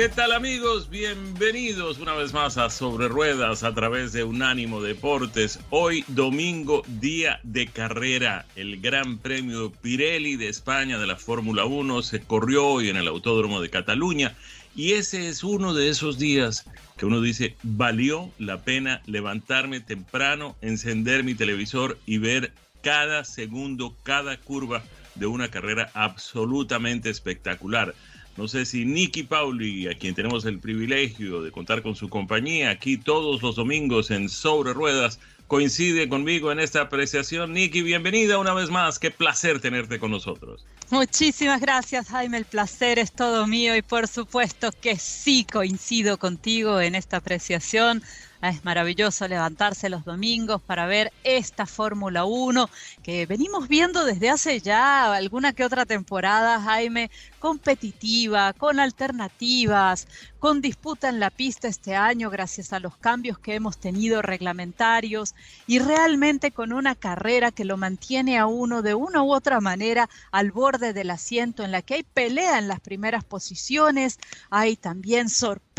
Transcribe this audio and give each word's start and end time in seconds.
¿Qué 0.00 0.08
tal 0.08 0.32
amigos? 0.32 0.88
Bienvenidos 0.88 1.98
una 1.98 2.14
vez 2.14 2.32
más 2.32 2.56
a 2.56 2.70
Sobre 2.70 3.06
Ruedas 3.06 3.62
a 3.62 3.74
través 3.74 4.14
de 4.14 4.24
Unánimo 4.24 4.80
Deportes. 4.80 5.58
Hoy 5.68 6.06
domingo, 6.08 6.82
día 6.86 7.38
de 7.42 7.66
carrera. 7.66 8.46
El 8.56 8.80
Gran 8.80 9.18
Premio 9.18 9.70
Pirelli 9.70 10.36
de 10.36 10.48
España 10.48 10.98
de 10.98 11.06
la 11.06 11.16
Fórmula 11.16 11.66
1 11.66 12.00
se 12.00 12.22
corrió 12.22 12.66
hoy 12.66 12.88
en 12.88 12.96
el 12.96 13.08
Autódromo 13.08 13.60
de 13.60 13.68
Cataluña 13.68 14.34
y 14.74 14.92
ese 14.92 15.28
es 15.28 15.44
uno 15.44 15.74
de 15.74 15.90
esos 15.90 16.18
días 16.18 16.64
que 16.96 17.04
uno 17.04 17.20
dice, 17.20 17.56
valió 17.62 18.30
la 18.38 18.62
pena 18.62 19.02
levantarme 19.04 19.80
temprano, 19.80 20.56
encender 20.62 21.24
mi 21.24 21.34
televisor 21.34 21.98
y 22.06 22.16
ver 22.16 22.54
cada 22.80 23.22
segundo, 23.24 23.94
cada 24.02 24.38
curva 24.38 24.82
de 25.14 25.26
una 25.26 25.50
carrera 25.50 25.90
absolutamente 25.92 27.10
espectacular. 27.10 27.94
No 28.36 28.48
sé 28.48 28.64
si 28.64 28.84
Nicky 28.84 29.24
Pauli, 29.24 29.88
a 29.88 29.98
quien 29.98 30.14
tenemos 30.14 30.44
el 30.44 30.58
privilegio 30.58 31.42
de 31.42 31.50
contar 31.50 31.82
con 31.82 31.96
su 31.96 32.08
compañía 32.08 32.70
aquí 32.70 32.96
todos 32.96 33.42
los 33.42 33.56
domingos 33.56 34.10
en 34.10 34.28
Sobre 34.28 34.72
Ruedas, 34.72 35.18
coincide 35.46 36.08
conmigo 36.08 36.52
en 36.52 36.60
esta 36.60 36.82
apreciación. 36.82 37.52
Nicky, 37.52 37.82
bienvenida 37.82 38.38
una 38.38 38.54
vez 38.54 38.70
más. 38.70 38.98
Qué 39.00 39.10
placer 39.10 39.60
tenerte 39.60 39.98
con 39.98 40.12
nosotros. 40.12 40.64
Muchísimas 40.90 41.60
gracias, 41.60 42.08
Jaime. 42.08 42.38
El 42.38 42.44
placer 42.44 42.98
es 42.98 43.12
todo 43.12 43.46
mío 43.46 43.76
y 43.76 43.82
por 43.82 44.06
supuesto 44.06 44.70
que 44.72 44.96
sí 44.96 45.44
coincido 45.44 46.18
contigo 46.18 46.80
en 46.80 46.94
esta 46.94 47.18
apreciación. 47.18 48.02
Es 48.42 48.64
maravilloso 48.64 49.28
levantarse 49.28 49.90
los 49.90 50.06
domingos 50.06 50.62
para 50.62 50.86
ver 50.86 51.12
esta 51.24 51.66
Fórmula 51.66 52.24
1 52.24 52.70
que 53.02 53.26
venimos 53.26 53.68
viendo 53.68 54.06
desde 54.06 54.30
hace 54.30 54.60
ya 54.60 55.12
alguna 55.14 55.52
que 55.52 55.62
otra 55.62 55.84
temporada, 55.84 56.58
Jaime, 56.62 57.10
competitiva, 57.38 58.54
con 58.54 58.80
alternativas, 58.80 60.08
con 60.38 60.62
disputa 60.62 61.10
en 61.10 61.20
la 61.20 61.28
pista 61.28 61.68
este 61.68 61.94
año 61.94 62.30
gracias 62.30 62.72
a 62.72 62.80
los 62.80 62.96
cambios 62.96 63.38
que 63.38 63.56
hemos 63.56 63.76
tenido 63.76 64.22
reglamentarios 64.22 65.34
y 65.66 65.78
realmente 65.78 66.50
con 66.50 66.72
una 66.72 66.94
carrera 66.94 67.52
que 67.52 67.66
lo 67.66 67.76
mantiene 67.76 68.38
a 68.38 68.46
uno 68.46 68.80
de 68.80 68.94
una 68.94 69.22
u 69.22 69.34
otra 69.34 69.60
manera 69.60 70.08
al 70.30 70.50
borde 70.50 70.94
del 70.94 71.10
asiento 71.10 71.62
en 71.62 71.72
la 71.72 71.82
que 71.82 71.94
hay 71.94 72.02
pelea 72.04 72.58
en 72.58 72.68
las 72.68 72.80
primeras 72.80 73.22
posiciones, 73.22 74.18
hay 74.48 74.76
también 74.76 75.28
sorpresas 75.28 75.69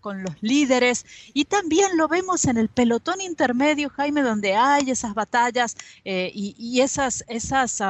con 0.00 0.22
los 0.22 0.36
líderes 0.42 1.04
y 1.34 1.44
también 1.44 1.96
lo 1.96 2.06
vemos 2.06 2.44
en 2.44 2.56
el 2.56 2.68
pelotón 2.68 3.20
intermedio, 3.20 3.90
Jaime, 3.90 4.22
donde 4.22 4.54
hay 4.54 4.90
esas 4.90 5.12
batallas 5.12 5.76
eh, 6.04 6.30
y, 6.32 6.80
esas, 6.80 7.24
esas 7.26 7.82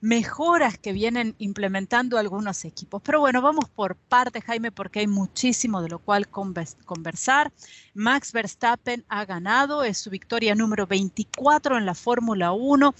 mejoras 0.00 0.78
que 0.78 0.92
vienen 0.92 1.34
implementando 1.38 2.16
algunos 2.16 2.64
equipos. 2.64 3.02
Pero 3.04 3.18
bueno, 3.18 3.42
vamos 3.42 3.68
por 3.70 3.96
parte, 3.96 4.40
Jaime, 4.40 4.70
porque 4.70 5.00
hay 5.00 5.08
muchísimo 5.08 5.82
de 5.82 5.88
lo 5.88 5.98
cual 5.98 6.28
conversar. 6.28 7.52
Max 7.94 8.32
Verstappen 8.32 9.04
ha 9.08 9.24
ganado, 9.24 9.82
es 9.82 9.98
su 9.98 10.10
victoria 10.10 10.54
número 10.54 10.86
24 10.86 11.76
en 11.76 11.86
la 11.86 11.94
Fórmula 11.94 12.52
1 12.52 12.94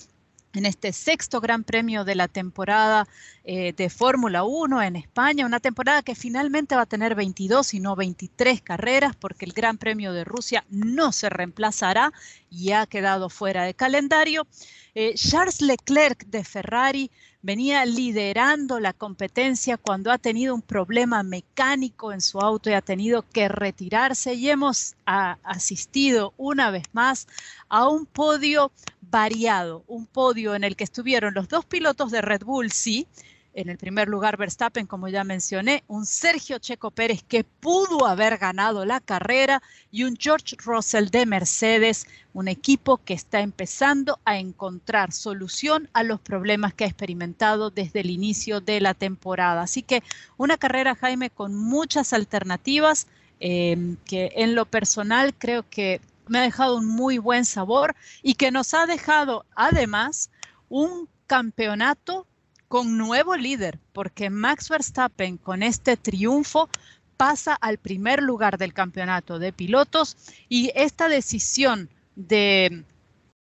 en 0.55 0.67
este 0.67 0.93
sexto 0.93 1.41
Gran 1.41 1.65
Premio 1.65 2.05
de 2.05 2.15
la 2.15 2.29
temporada 2.29 3.07
eh, 3.45 3.73
de 3.73 3.91
Fórmula 3.91 4.45
1 4.45 4.83
en 4.83 4.97
España, 4.97 5.47
una 5.47 5.61
temporada 5.61 6.03
que 6.03 6.15
finalmente 6.15 6.77
va 6.77 6.83
a 6.83 6.87
tener 6.87 7.15
22 7.15 7.75
y 7.75 7.81
no 7.81 7.97
23 7.97 8.63
carreras, 8.63 9.17
porque 9.17 9.45
el 9.45 9.53
Gran 9.53 9.79
Premio 9.79 10.13
de 10.13 10.25
Rusia 10.25 10.65
no 10.71 11.13
se 11.13 11.29
reemplazará 11.29 12.13
y 12.51 12.73
ha 12.73 12.87
quedado 12.87 13.29
fuera 13.31 13.65
de 13.65 13.75
calendario. 13.75 14.47
Eh, 14.95 15.15
Charles 15.17 15.61
Leclerc 15.61 16.25
de 16.27 16.45
Ferrari 16.45 17.11
venía 17.45 17.85
liderando 17.85 18.81
la 18.81 18.95
competencia 18.95 19.77
cuando 19.77 20.11
ha 20.11 20.17
tenido 20.17 20.55
un 20.55 20.63
problema 20.63 21.23
mecánico 21.23 22.11
en 22.11 22.23
su 22.23 22.41
auto 22.41 22.71
y 22.71 22.73
ha 22.73 22.81
tenido 22.81 23.21
que 23.21 23.49
retirarse 23.49 24.33
y 24.33 24.49
hemos 24.49 24.95
asistido 25.05 26.33
una 26.39 26.71
vez 26.71 26.85
más 26.95 27.29
a 27.69 27.87
un 27.87 28.07
podio 28.07 28.73
variado, 29.03 29.85
un 29.89 30.07
podio 30.07 30.55
en 30.55 30.65
el 30.65 30.75
que 30.75 30.85
estuvieron 30.85 31.35
los 31.35 31.47
dos 31.49 31.67
pilotos 31.67 32.11
de 32.11 32.23
Red 32.23 32.45
Bull, 32.45 32.73
sí, 32.73 33.07
en 33.55 33.69
el 33.69 33.79
primer 33.79 34.09
lugar 34.09 34.37
Verstappen, 34.37 34.87
como 34.87 35.09
ya 35.09 35.25
mencioné, 35.25 35.85
un 35.87 36.07
Sergio 36.07 36.59
Checo 36.59 36.91
Pérez 36.91 37.23
que 37.23 37.45
pudo 37.45 38.07
haber 38.07 38.39
ganado 38.39 38.85
la 38.85 39.01
carrera 39.01 39.63
y 39.91 40.05
un 40.05 40.17
George 40.19 40.57
Russell 40.65 41.09
de 41.11 41.25
Mercedes, 41.25 42.07
un 42.33 42.49
equipo 42.49 42.99
que 42.99 43.15
está 43.15 43.41
empezando 43.41 44.19
a 44.25 44.39
encontrar 44.39 45.13
solución 45.13 45.89
a 45.93 46.03
los 46.03 46.21
problemas 46.21 46.75
que 46.75 46.85
ha 46.85 46.89
experimentado 46.89 47.71
desde 47.71 48.01
el 48.01 48.11
inicio 48.11 48.61
de 48.61 48.81
la 48.81 48.95
temporada. 48.95 49.63
Así 49.63 49.83
que 49.83 50.03
una 50.37 50.57
carrera, 50.57 50.97
Jaime, 50.97 51.31
con 51.31 51.55
muchas 51.55 52.13
alternativas. 52.13 53.07
Eh, 53.41 53.97
que 54.07 54.31
en 54.37 54.55
lo 54.55 54.65
personal 54.65 55.35
creo 55.35 55.69
que 55.69 56.01
me 56.29 56.39
ha 56.39 56.43
dejado 56.43 56.77
un 56.77 56.87
muy 56.87 57.19
buen 57.19 57.45
sabor 57.45 57.95
y 58.23 58.35
que 58.35 58.53
nos 58.53 58.73
ha 58.75 58.87
dejado 58.87 59.45
además 59.55 60.31
un 60.69 61.09
campeonato 61.27 62.27
con 62.75 62.99
nuevo 62.99 63.37
líder, 63.37 63.79
porque 63.93 64.31
Max 64.31 64.69
Verstappen 64.69 65.37
con 65.37 65.63
este 65.63 65.97
triunfo 65.97 66.69
pasa 67.17 67.55
al 67.55 67.79
primer 67.79 68.21
lugar 68.21 68.59
del 68.59 68.75
campeonato 68.75 69.39
de 69.39 69.53
pilotos 69.53 70.17
y 70.49 70.73
esta 70.75 71.09
decisión 71.09 71.89
de, 72.17 72.83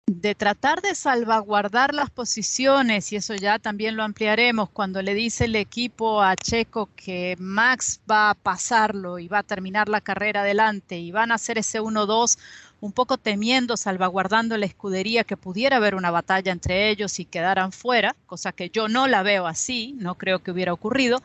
de 0.07 0.35
tratar 0.35 0.81
de 0.81 0.95
salvaguardar 0.95 1.93
las 1.93 2.09
posiciones, 2.09 3.11
y 3.11 3.17
eso 3.17 3.35
ya 3.35 3.59
también 3.59 3.97
lo 3.97 4.03
ampliaremos 4.03 4.69
cuando 4.69 5.01
le 5.01 5.13
dice 5.13 5.45
el 5.45 5.55
equipo 5.57 6.21
a 6.21 6.37
Checo 6.37 6.89
que 6.95 7.35
Max 7.39 7.99
va 8.09 8.29
a 8.29 8.33
pasarlo 8.33 9.19
y 9.19 9.27
va 9.27 9.39
a 9.39 9.43
terminar 9.43 9.89
la 9.89 9.99
carrera 9.99 10.41
adelante 10.41 10.97
y 10.97 11.11
van 11.11 11.33
a 11.33 11.35
hacer 11.35 11.57
ese 11.57 11.81
1-2 11.81 12.39
un 12.79 12.93
poco 12.93 13.17
temiendo, 13.17 13.75
salvaguardando 13.75 14.55
la 14.57 14.65
escudería, 14.65 15.25
que 15.25 15.35
pudiera 15.35 15.75
haber 15.75 15.93
una 15.93 16.09
batalla 16.09 16.53
entre 16.53 16.89
ellos 16.89 17.19
y 17.19 17.25
quedaran 17.25 17.73
fuera, 17.73 18.15
cosa 18.27 18.53
que 18.53 18.69
yo 18.69 18.87
no 18.87 19.07
la 19.07 19.23
veo 19.23 19.45
así, 19.45 19.93
no 19.99 20.15
creo 20.15 20.39
que 20.39 20.51
hubiera 20.51 20.71
ocurrido, 20.71 21.21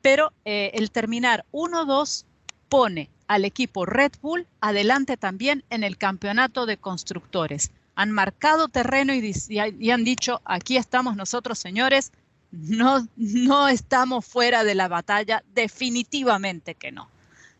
pero 0.00 0.32
eh, 0.46 0.70
el 0.72 0.90
terminar 0.90 1.44
1-2 1.52 2.24
pone 2.70 3.10
al 3.28 3.44
equipo 3.44 3.84
Red 3.84 4.12
Bull 4.22 4.46
adelante 4.62 5.18
también 5.18 5.64
en 5.68 5.84
el 5.84 5.98
campeonato 5.98 6.64
de 6.64 6.78
constructores. 6.78 7.70
Han 7.94 8.10
marcado 8.10 8.68
terreno 8.68 9.12
y, 9.14 9.90
han 9.90 10.04
dicho, 10.04 10.40
aquí 10.44 10.76
estamos 10.76 11.16
nosotros, 11.16 11.58
señores, 11.58 12.12
no, 12.50 13.06
no 13.16 13.68
estamos 13.68 14.24
fuera 14.24 14.64
de 14.64 14.74
la 14.74 14.88
batalla, 14.88 15.42
definitivamente 15.54 16.74
que 16.74 16.92
no. 16.92 17.08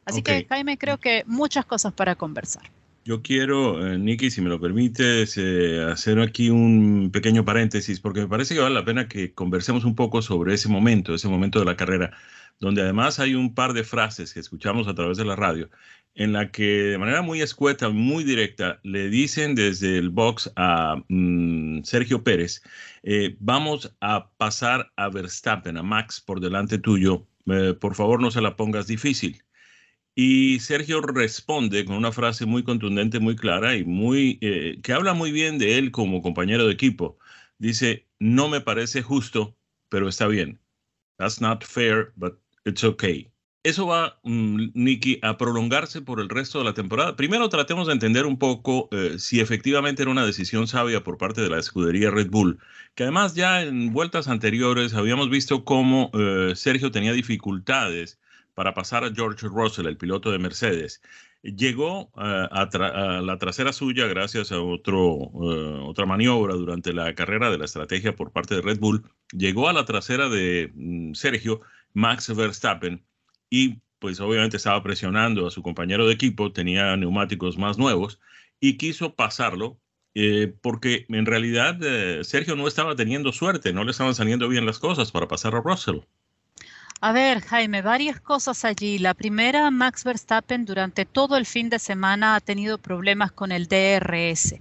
Así 0.05 0.23
que, 0.23 0.47
Jaime, 0.49 0.79
creo 0.79 0.99
que 0.99 1.23
muchas 1.27 1.65
cosas 1.65 1.93
para 1.93 2.15
conversar. 2.15 2.63
Yo 3.05 3.21
quiero, 3.21 3.85
eh, 3.85 3.99
Nicky, 3.99 4.31
si 4.31 4.41
me 4.41 4.49
lo 4.49 4.61
permites, 4.61 5.37
eh, 5.37 5.85
hacer 5.91 6.21
aquí 6.21 6.51
un 6.51 7.11
pequeño 7.13 7.45
paréntesis, 7.45 7.99
porque 7.99 8.21
me 8.21 8.29
parece 8.29 8.55
que 8.55 8.61
vale 8.61 8.77
la 8.77 8.85
pena 8.85 9.09
que 9.09 9.33
conversemos 9.33 9.85
un 9.85 9.97
poco 9.97 10.23
sobre 10.23 10.55
ese 10.55 10.69
momento, 10.69 11.13
ese 11.13 11.29
momento 11.29 11.59
de 11.59 11.65
la 11.65 11.77
carrera, 11.77 12.13
donde 12.61 12.81
además 12.81 13.19
hay 13.19 13.35
un 13.35 13.55
par 13.55 13.73
de 13.73 13.83
frases 13.83 14.33
que 14.33 14.39
escuchamos 14.39 14.87
a 14.87 14.95
través 14.95 15.19
de 15.19 15.25
la 15.25 15.35
radio, 15.35 15.69
en 16.15 16.33
la 16.33 16.51
que 16.51 16.65
de 16.65 16.99
manera 16.99 17.23
muy 17.23 17.41
escueta, 17.43 17.89
muy 17.89 18.25
directa, 18.25 18.81
le 18.83 19.09
dicen 19.09 19.55
desde 19.55 19.99
el 19.99 20.11
box 20.11 20.53
a 20.57 21.03
mm, 21.09 21.83
Sergio 21.85 22.23
Pérez, 22.23 22.63
eh, 23.03 23.37
vamos 23.41 23.95
a 24.01 24.31
pasar 24.37 24.93
a 24.97 25.09
Verstappen, 25.09 25.77
a 25.79 25.83
Max 25.83 26.21
por 26.21 26.41
delante 26.41 26.79
tuyo, 26.79 27.27
eh, 27.47 27.75
por 27.75 27.95
favor 27.95 28.21
no 28.21 28.31
se 28.31 28.41
la 28.41 28.57
pongas 28.57 28.87
difícil. 28.87 29.43
Y 30.15 30.61
Sergio 30.61 31.01
responde 31.01 31.85
con 31.87 31.97
una 31.97 32.13
frase 32.13 32.45
muy 32.47 32.63
contundente, 32.65 33.19
muy 33.19 33.37
clara 33.37 33.77
y 33.77 33.85
muy 33.85 34.39
eh, 34.43 34.79
que 34.83 34.93
habla 34.93 35.15
muy 35.15 35.33
bien 35.33 35.59
de 35.59 35.79
él 35.79 35.91
como 35.91 36.23
compañero 36.23 36.67
de 36.67 36.73
equipo. 36.75 37.19
Dice, 37.59 38.09
no 38.19 38.49
me 38.49 38.61
parece 38.61 39.03
justo, 39.03 39.57
pero 39.89 40.09
está 40.09 40.27
bien. 40.27 40.61
That's 41.17 41.41
not 41.41 41.65
fair, 41.65 42.13
but 42.17 42.39
it's 42.65 42.85
okay. 42.85 43.32
Eso 43.65 43.87
va, 43.87 44.19
mm, 44.25 44.73
Nicky, 44.75 45.21
a 45.23 45.39
prolongarse 45.39 46.03
por 46.03 46.21
el 46.21 46.29
resto 46.29 46.59
de 46.59 46.65
la 46.65 46.75
temporada. 46.75 47.15
Primero 47.15 47.49
tratemos 47.49 47.87
de 47.87 47.93
entender 47.93 48.27
un 48.27 48.37
poco 48.37 48.89
eh, 48.91 49.19
si 49.19 49.39
efectivamente 49.39 50.03
era 50.03 50.11
una 50.11 50.27
decisión 50.27 50.67
sabia 50.67 51.05
por 51.05 51.17
parte 51.17 51.43
de 51.43 51.49
la 51.49 51.59
escudería 51.59 52.11
Red 52.11 52.31
Bull, 52.31 52.59
que 52.97 53.05
además 53.05 53.35
ya 53.35 53.63
en 53.63 53.93
vueltas 53.93 54.27
anteriores 54.27 54.95
habíamos 54.95 55.31
visto 55.31 55.65
cómo 55.65 56.11
eh, 56.15 56.55
Sergio 56.57 56.91
tenía 56.91 57.13
dificultades 57.13 58.19
para 58.55 58.75
pasar 58.75 59.05
a 59.05 59.15
George 59.15 59.47
Russell, 59.49 59.87
el 59.87 59.97
piloto 59.97 60.31
de 60.33 60.39
Mercedes. 60.39 61.01
Llegó 61.43 62.13
eh, 62.17 62.49
a, 62.51 63.21
la 63.23 63.39
trasera 63.39 63.73
suya 63.73 64.07
gracias 64.07 64.53
a 64.53 64.61
otro, 64.61 65.31
eh, 65.43 65.81
otra 65.85 66.07
maniobra 66.07 66.55
durante 66.55 66.93
la 66.93 67.15
carrera 67.15 67.51
de 67.51 67.59
la 67.59 67.65
estrategia 67.65 68.15
por 68.15 68.33
parte 68.33 68.55
de 68.57 68.63
Red 68.63 68.79
Bull. 68.79 69.05
Llegó 69.33 69.69
a 69.69 69.73
la 69.73 69.85
trasera 69.85 70.29
de 70.29 70.71
mm, 70.75 71.15
Sergio, 71.15 71.61
Max 71.95 72.35
Verstappen, 72.35 73.05
y 73.53 73.83
pues 73.99 74.19
obviamente 74.19 74.57
estaba 74.57 74.83
presionando 74.83 75.47
a 75.47 75.51
su 75.51 75.63
compañero 75.63 76.07
de 76.07 76.15
equipo, 76.15 76.53
tenía 76.53 76.97
neumáticos 76.97 77.59
más 77.59 77.77
nuevos 77.77 78.19
y 78.59 78.79
quiso 78.79 79.15
pasarlo 79.15 79.79
eh, 80.15 80.55
porque 80.63 81.05
en 81.11 81.27
realidad 81.27 81.79
Sergio 82.23 82.57
no 82.57 82.67
estaba 82.67 82.97
teniendo 82.97 83.31
suerte, 83.31 83.75
no 83.75 83.85
le 83.85 83.91
estaban 83.91 84.15
saliendo 84.15 84.49
bien 84.49 84.65
las 84.65 84.79
cosas 84.79 85.13
para 85.13 85.29
pasar 85.29 85.55
a 85.55 85.61
Russell. 85.61 86.01
A 87.03 87.13
ver, 87.13 87.43
Jaime, 87.43 87.83
varias 87.83 88.21
cosas 88.21 88.65
allí. 88.65 88.99
La 88.99 89.13
primera, 89.13 89.71
Max 89.71 90.05
Verstappen 90.05 90.65
durante 90.65 91.05
todo 91.05 91.37
el 91.37 91.45
fin 91.45 91.69
de 91.69 91.79
semana 91.79 92.37
ha 92.37 92.41
tenido 92.41 92.79
problemas 92.79 93.33
con 93.33 93.53
el 93.53 93.67
DRS 93.67 94.55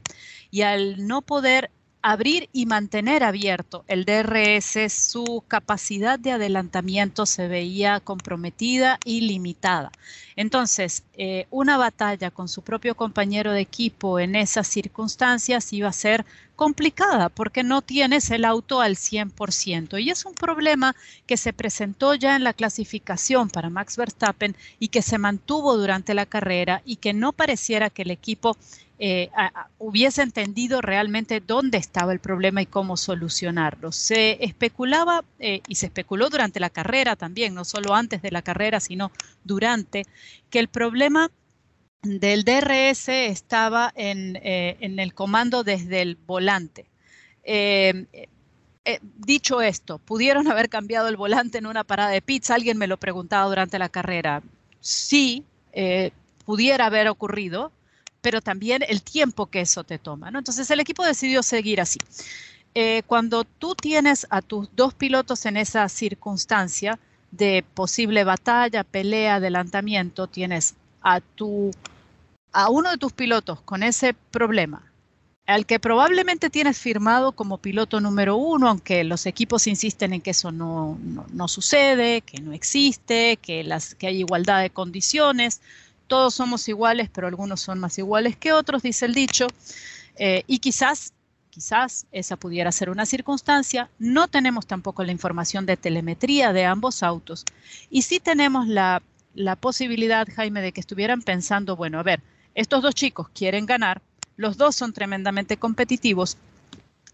y 0.49 0.63
al 0.63 1.07
no 1.07 1.21
poder 1.21 1.71
abrir 2.01 2.49
y 2.51 2.65
mantener 2.65 3.23
abierto 3.23 3.83
el 3.87 4.05
DRS, 4.05 4.91
su 4.91 5.43
capacidad 5.47 6.17
de 6.17 6.31
adelantamiento 6.31 7.25
se 7.25 7.47
veía 7.47 7.99
comprometida 7.99 8.99
y 9.05 9.21
limitada. 9.21 9.91
Entonces, 10.35 11.03
eh, 11.13 11.45
una 11.51 11.77
batalla 11.77 12.31
con 12.31 12.47
su 12.47 12.63
propio 12.63 12.95
compañero 12.95 13.51
de 13.51 13.61
equipo 13.61 14.19
en 14.19 14.35
esas 14.35 14.67
circunstancias 14.67 15.71
iba 15.73 15.89
a 15.89 15.93
ser 15.93 16.25
complicada 16.55 17.29
porque 17.29 17.63
no 17.63 17.81
tienes 17.81 18.29
el 18.29 18.45
auto 18.45 18.81
al 18.81 18.95
100%. 18.95 19.99
Y 19.99 20.09
es 20.09 20.25
un 20.25 20.33
problema 20.33 20.95
que 21.25 21.37
se 21.37 21.53
presentó 21.53 22.15
ya 22.15 22.35
en 22.35 22.43
la 22.43 22.53
clasificación 22.53 23.49
para 23.49 23.69
Max 23.69 23.97
Verstappen 23.97 24.55
y 24.79 24.89
que 24.89 25.01
se 25.01 25.17
mantuvo 25.17 25.77
durante 25.77 26.13
la 26.13 26.25
carrera 26.25 26.81
y 26.85 26.97
que 26.97 27.13
no 27.13 27.33
pareciera 27.33 27.89
que 27.89 28.03
el 28.03 28.11
equipo 28.11 28.57
eh, 29.03 29.31
hubiese 29.79 30.21
entendido 30.21 30.79
realmente 30.79 31.39
dónde 31.39 31.79
estaba 31.79 32.13
el 32.13 32.19
problema 32.19 32.61
y 32.61 32.67
cómo 32.67 32.97
solucionarlo. 32.97 33.91
Se 33.91 34.37
especulaba, 34.45 35.25
eh, 35.39 35.61
y 35.67 35.73
se 35.73 35.87
especuló 35.87 36.29
durante 36.29 36.59
la 36.59 36.69
carrera 36.69 37.15
también, 37.15 37.55
no 37.55 37.65
solo 37.65 37.95
antes 37.95 38.21
de 38.21 38.29
la 38.29 38.43
carrera, 38.43 38.79
sino 38.79 39.11
durante, 39.43 40.05
que 40.51 40.59
el 40.59 40.67
problema 40.67 41.31
del 42.03 42.43
DRS 42.43 43.09
estaba 43.09 43.91
en, 43.95 44.35
eh, 44.35 44.77
en 44.81 44.99
el 44.99 45.15
comando 45.15 45.63
desde 45.63 46.03
el 46.03 46.15
volante. 46.15 46.85
dicho 49.17 49.61
esto, 49.63 49.97
¿pudieron 49.97 50.47
haber 50.47 50.69
cambiado 50.69 51.07
el 51.07 51.17
volante 51.17 51.57
en 51.57 51.65
una 51.65 51.83
parada 51.83 52.11
de 52.11 52.21
pizza? 52.21 52.53
Alguien 52.53 52.77
me 52.77 52.85
lo 52.85 52.97
preguntaba 52.97 53.49
durante 53.49 53.79
la 53.79 53.89
carrera. 53.89 54.43
Sí, 54.79 55.43
pudiera 56.45 56.85
haber 56.85 57.07
ocurrido, 57.07 57.71
pero 58.21 58.41
también 58.41 58.83
el 58.87 59.01
tiempo 59.01 59.47
que 59.47 59.61
eso 59.61 59.83
te 59.83 59.97
toma. 59.97 60.31
¿no? 60.31 60.39
Entonces 60.39 60.69
el 60.71 60.79
equipo 60.79 61.03
decidió 61.03 61.43
seguir 61.43 61.81
así. 61.81 61.99
Eh, 62.73 63.03
cuando 63.05 63.43
tú 63.43 63.75
tienes 63.75 64.25
a 64.29 64.41
tus 64.41 64.69
dos 64.75 64.93
pilotos 64.93 65.45
en 65.45 65.57
esa 65.57 65.89
circunstancia 65.89 66.99
de 67.31 67.65
posible 67.73 68.23
batalla, 68.23 68.83
pelea, 68.83 69.35
adelantamiento, 69.35 70.27
tienes 70.27 70.75
a, 71.01 71.19
tu, 71.19 71.71
a 72.53 72.69
uno 72.69 72.91
de 72.91 72.97
tus 72.97 73.11
pilotos 73.11 73.61
con 73.61 73.83
ese 73.83 74.13
problema, 74.13 74.83
al 75.47 75.65
que 75.65 75.79
probablemente 75.79 76.49
tienes 76.49 76.77
firmado 76.77 77.33
como 77.33 77.57
piloto 77.57 77.99
número 77.99 78.37
uno, 78.37 78.69
aunque 78.69 79.03
los 79.03 79.25
equipos 79.25 79.67
insisten 79.67 80.13
en 80.13 80.21
que 80.21 80.31
eso 80.31 80.51
no, 80.51 80.97
no, 81.33 81.47
sucede, 81.47 82.21
que 82.21 82.39
no 82.39 82.53
existe, 82.53 83.37
que, 83.37 83.63
las, 83.63 83.95
que 83.95 84.07
hay 84.07 84.19
igualdad 84.19 84.61
de 84.61 84.69
condiciones 84.69 85.61
todos 86.11 86.35
somos 86.35 86.67
iguales, 86.67 87.09
pero 87.09 87.27
algunos 87.27 87.61
son 87.61 87.79
más 87.79 87.97
iguales 87.97 88.35
que 88.35 88.51
otros, 88.51 88.83
dice 88.83 89.05
el 89.05 89.13
dicho, 89.13 89.47
eh, 90.17 90.43
y 90.45 90.59
quizás, 90.59 91.13
quizás 91.49 92.05
esa 92.11 92.35
pudiera 92.35 92.69
ser 92.73 92.89
una 92.89 93.05
circunstancia. 93.05 93.89
No 93.97 94.27
tenemos 94.27 94.67
tampoco 94.67 95.05
la 95.05 95.13
información 95.13 95.65
de 95.65 95.77
telemetría 95.77 96.51
de 96.51 96.65
ambos 96.65 97.01
autos, 97.01 97.45
y 97.89 98.01
sí 98.01 98.19
tenemos 98.19 98.67
la, 98.67 99.01
la 99.35 99.55
posibilidad, 99.55 100.27
Jaime, 100.35 100.61
de 100.61 100.73
que 100.73 100.81
estuvieran 100.81 101.21
pensando, 101.21 101.77
bueno, 101.77 101.97
a 101.97 102.03
ver, 102.03 102.19
estos 102.55 102.81
dos 102.81 102.93
chicos 102.93 103.29
quieren 103.33 103.65
ganar, 103.65 104.01
los 104.35 104.57
dos 104.57 104.75
son 104.75 104.91
tremendamente 104.91 105.55
competitivos, 105.55 106.35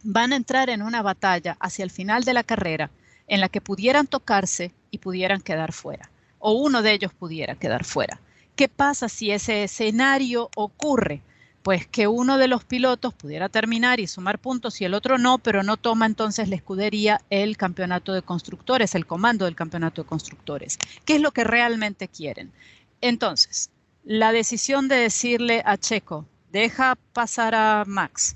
van 0.01 0.33
a 0.33 0.38
entrar 0.38 0.71
en 0.71 0.81
una 0.81 1.03
batalla 1.03 1.55
hacia 1.59 1.83
el 1.83 1.91
final 1.91 2.23
de 2.23 2.33
la 2.33 2.41
carrera 2.41 2.89
en 3.27 3.41
la 3.41 3.49
que 3.49 3.61
pudieran 3.61 4.07
tocarse 4.07 4.73
y 4.89 4.97
pudieran 4.97 5.41
quedar 5.41 5.71
fuera, 5.71 6.09
o 6.39 6.53
uno 6.53 6.81
de 6.81 6.94
ellos 6.94 7.13
pudiera 7.13 7.53
quedar 7.53 7.85
fuera. 7.85 8.19
¿Qué 8.57 8.69
pasa 8.69 9.07
si 9.07 9.30
ese 9.30 9.65
escenario 9.65 10.50
ocurre? 10.56 11.21
Pues 11.62 11.86
que 11.86 12.07
uno 12.07 12.39
de 12.39 12.48
los 12.48 12.63
pilotos 12.63 13.13
pudiera 13.13 13.50
terminar 13.50 14.00
y 14.00 14.07
sumar 14.07 14.39
puntos 14.39 14.81
y 14.81 14.86
el 14.86 14.95
otro 14.95 15.19
no, 15.19 15.38
pero 15.38 15.62
no 15.62 15.77
toma 15.77 16.07
entonces 16.07 16.50
la 16.50 16.56
escudería 16.56 17.21
el 17.30 17.56
campeonato 17.56 18.13
de 18.13 18.24
constructores, 18.24 18.95
el 18.95 19.06
comando 19.06 19.45
del 19.45 19.54
campeonato 19.54 20.01
de 20.01 20.07
constructores. 20.07 20.80
¿Qué 21.06 21.18
es 21.18 21.21
lo 21.21 21.30
que 21.33 21.44
realmente 21.44 22.07
quieren? 22.07 22.51
Entonces, 23.00 23.69
la 24.04 24.31
decisión 24.31 24.88
de 24.88 24.95
decirle 24.95 25.62
a 25.63 25.77
Checo, 25.77 26.25
deja 26.51 26.98
pasar 27.13 27.54
a 27.54 27.83
Max, 27.86 28.36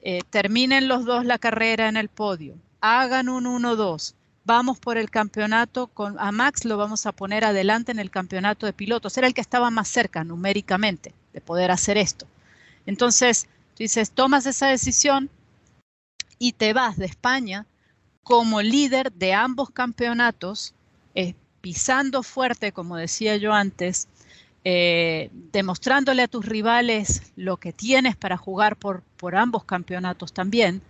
eh, 0.00 0.20
terminen 0.30 0.88
los 0.88 1.04
dos 1.04 1.26
la 1.26 1.36
carrera 1.36 1.86
en 1.90 1.98
el 1.98 2.08
podio, 2.08 2.56
hagan 2.80 3.28
un 3.28 3.44
1-2, 3.44 4.14
vamos 4.44 4.78
por 4.78 4.98
el 4.98 5.10
campeonato, 5.10 5.86
con, 5.88 6.18
a 6.18 6.32
Max 6.32 6.64
lo 6.64 6.76
vamos 6.76 7.06
a 7.06 7.12
poner 7.12 7.44
adelante 7.44 7.92
en 7.92 7.98
el 7.98 8.10
campeonato 8.10 8.66
de 8.66 8.72
pilotos. 8.72 9.16
Era 9.16 9.26
el 9.26 9.34
que 9.34 9.40
estaba 9.40 9.70
más 9.70 9.88
cerca 9.88 10.24
numéricamente 10.24 11.14
de 11.32 11.40
poder 11.40 11.70
hacer 11.70 11.98
esto. 11.98 12.26
Entonces, 12.86 13.46
dices, 13.78 14.10
tomas 14.10 14.46
esa 14.46 14.68
decisión 14.68 15.30
y 16.38 16.52
te 16.52 16.72
vas 16.72 16.96
de 16.96 17.06
España 17.06 17.66
como 18.22 18.62
líder 18.62 19.12
de 19.12 19.34
ambos 19.34 19.70
campeonatos, 19.70 20.74
eh, 21.14 21.34
pisando 21.60 22.22
fuerte, 22.22 22.72
como 22.72 22.96
decía 22.96 23.36
yo 23.36 23.52
antes, 23.52 24.08
eh, 24.64 25.30
demostrándole 25.52 26.22
a 26.22 26.28
tus 26.28 26.44
rivales 26.44 27.32
lo 27.36 27.56
que 27.56 27.72
tienes 27.72 28.14
para 28.16 28.36
jugar 28.36 28.76
por, 28.76 29.02
por 29.16 29.36
ambos 29.36 29.64
campeonatos 29.64 30.32
también. 30.32 30.82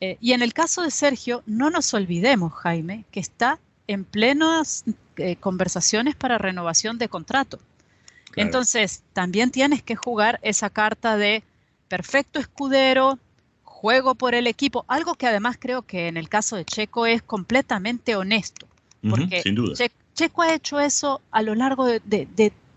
Eh, 0.00 0.16
y 0.20 0.32
en 0.32 0.42
el 0.42 0.54
caso 0.54 0.82
de 0.82 0.90
Sergio, 0.90 1.42
no 1.46 1.70
nos 1.70 1.92
olvidemos, 1.92 2.52
Jaime, 2.54 3.04
que 3.10 3.20
está 3.20 3.58
en 3.86 4.04
plenas 4.04 4.84
eh, 5.16 5.36
conversaciones 5.36 6.16
para 6.16 6.38
renovación 6.38 6.98
de 6.98 7.08
contrato. 7.08 7.58
Entonces, 8.36 9.02
también 9.12 9.50
tienes 9.50 9.82
que 9.82 9.96
jugar 9.96 10.38
esa 10.42 10.70
carta 10.70 11.16
de 11.16 11.42
perfecto 11.88 12.38
escudero, 12.38 13.18
juego 13.64 14.14
por 14.14 14.34
el 14.34 14.46
equipo, 14.46 14.84
algo 14.86 15.16
que 15.16 15.26
además 15.26 15.56
creo 15.58 15.82
que 15.82 16.06
en 16.06 16.16
el 16.16 16.28
caso 16.28 16.54
de 16.54 16.64
Checo 16.64 17.06
es 17.06 17.22
completamente 17.22 18.14
honesto, 18.14 18.68
porque 19.08 19.42
Checo 20.14 20.42
ha 20.42 20.54
hecho 20.54 20.78
eso 20.78 21.20
a 21.32 21.42
lo 21.42 21.56
largo 21.56 21.86
de, 21.86 22.00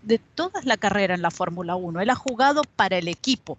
de 0.04 0.18
toda 0.34 0.60
la 0.64 0.76
carrera 0.76 1.14
en 1.14 1.22
la 1.22 1.30
Fórmula 1.30 1.76
1. 1.76 2.00
Él 2.00 2.10
ha 2.10 2.16
jugado 2.16 2.62
para 2.76 2.98
el 2.98 3.06
equipo, 3.06 3.56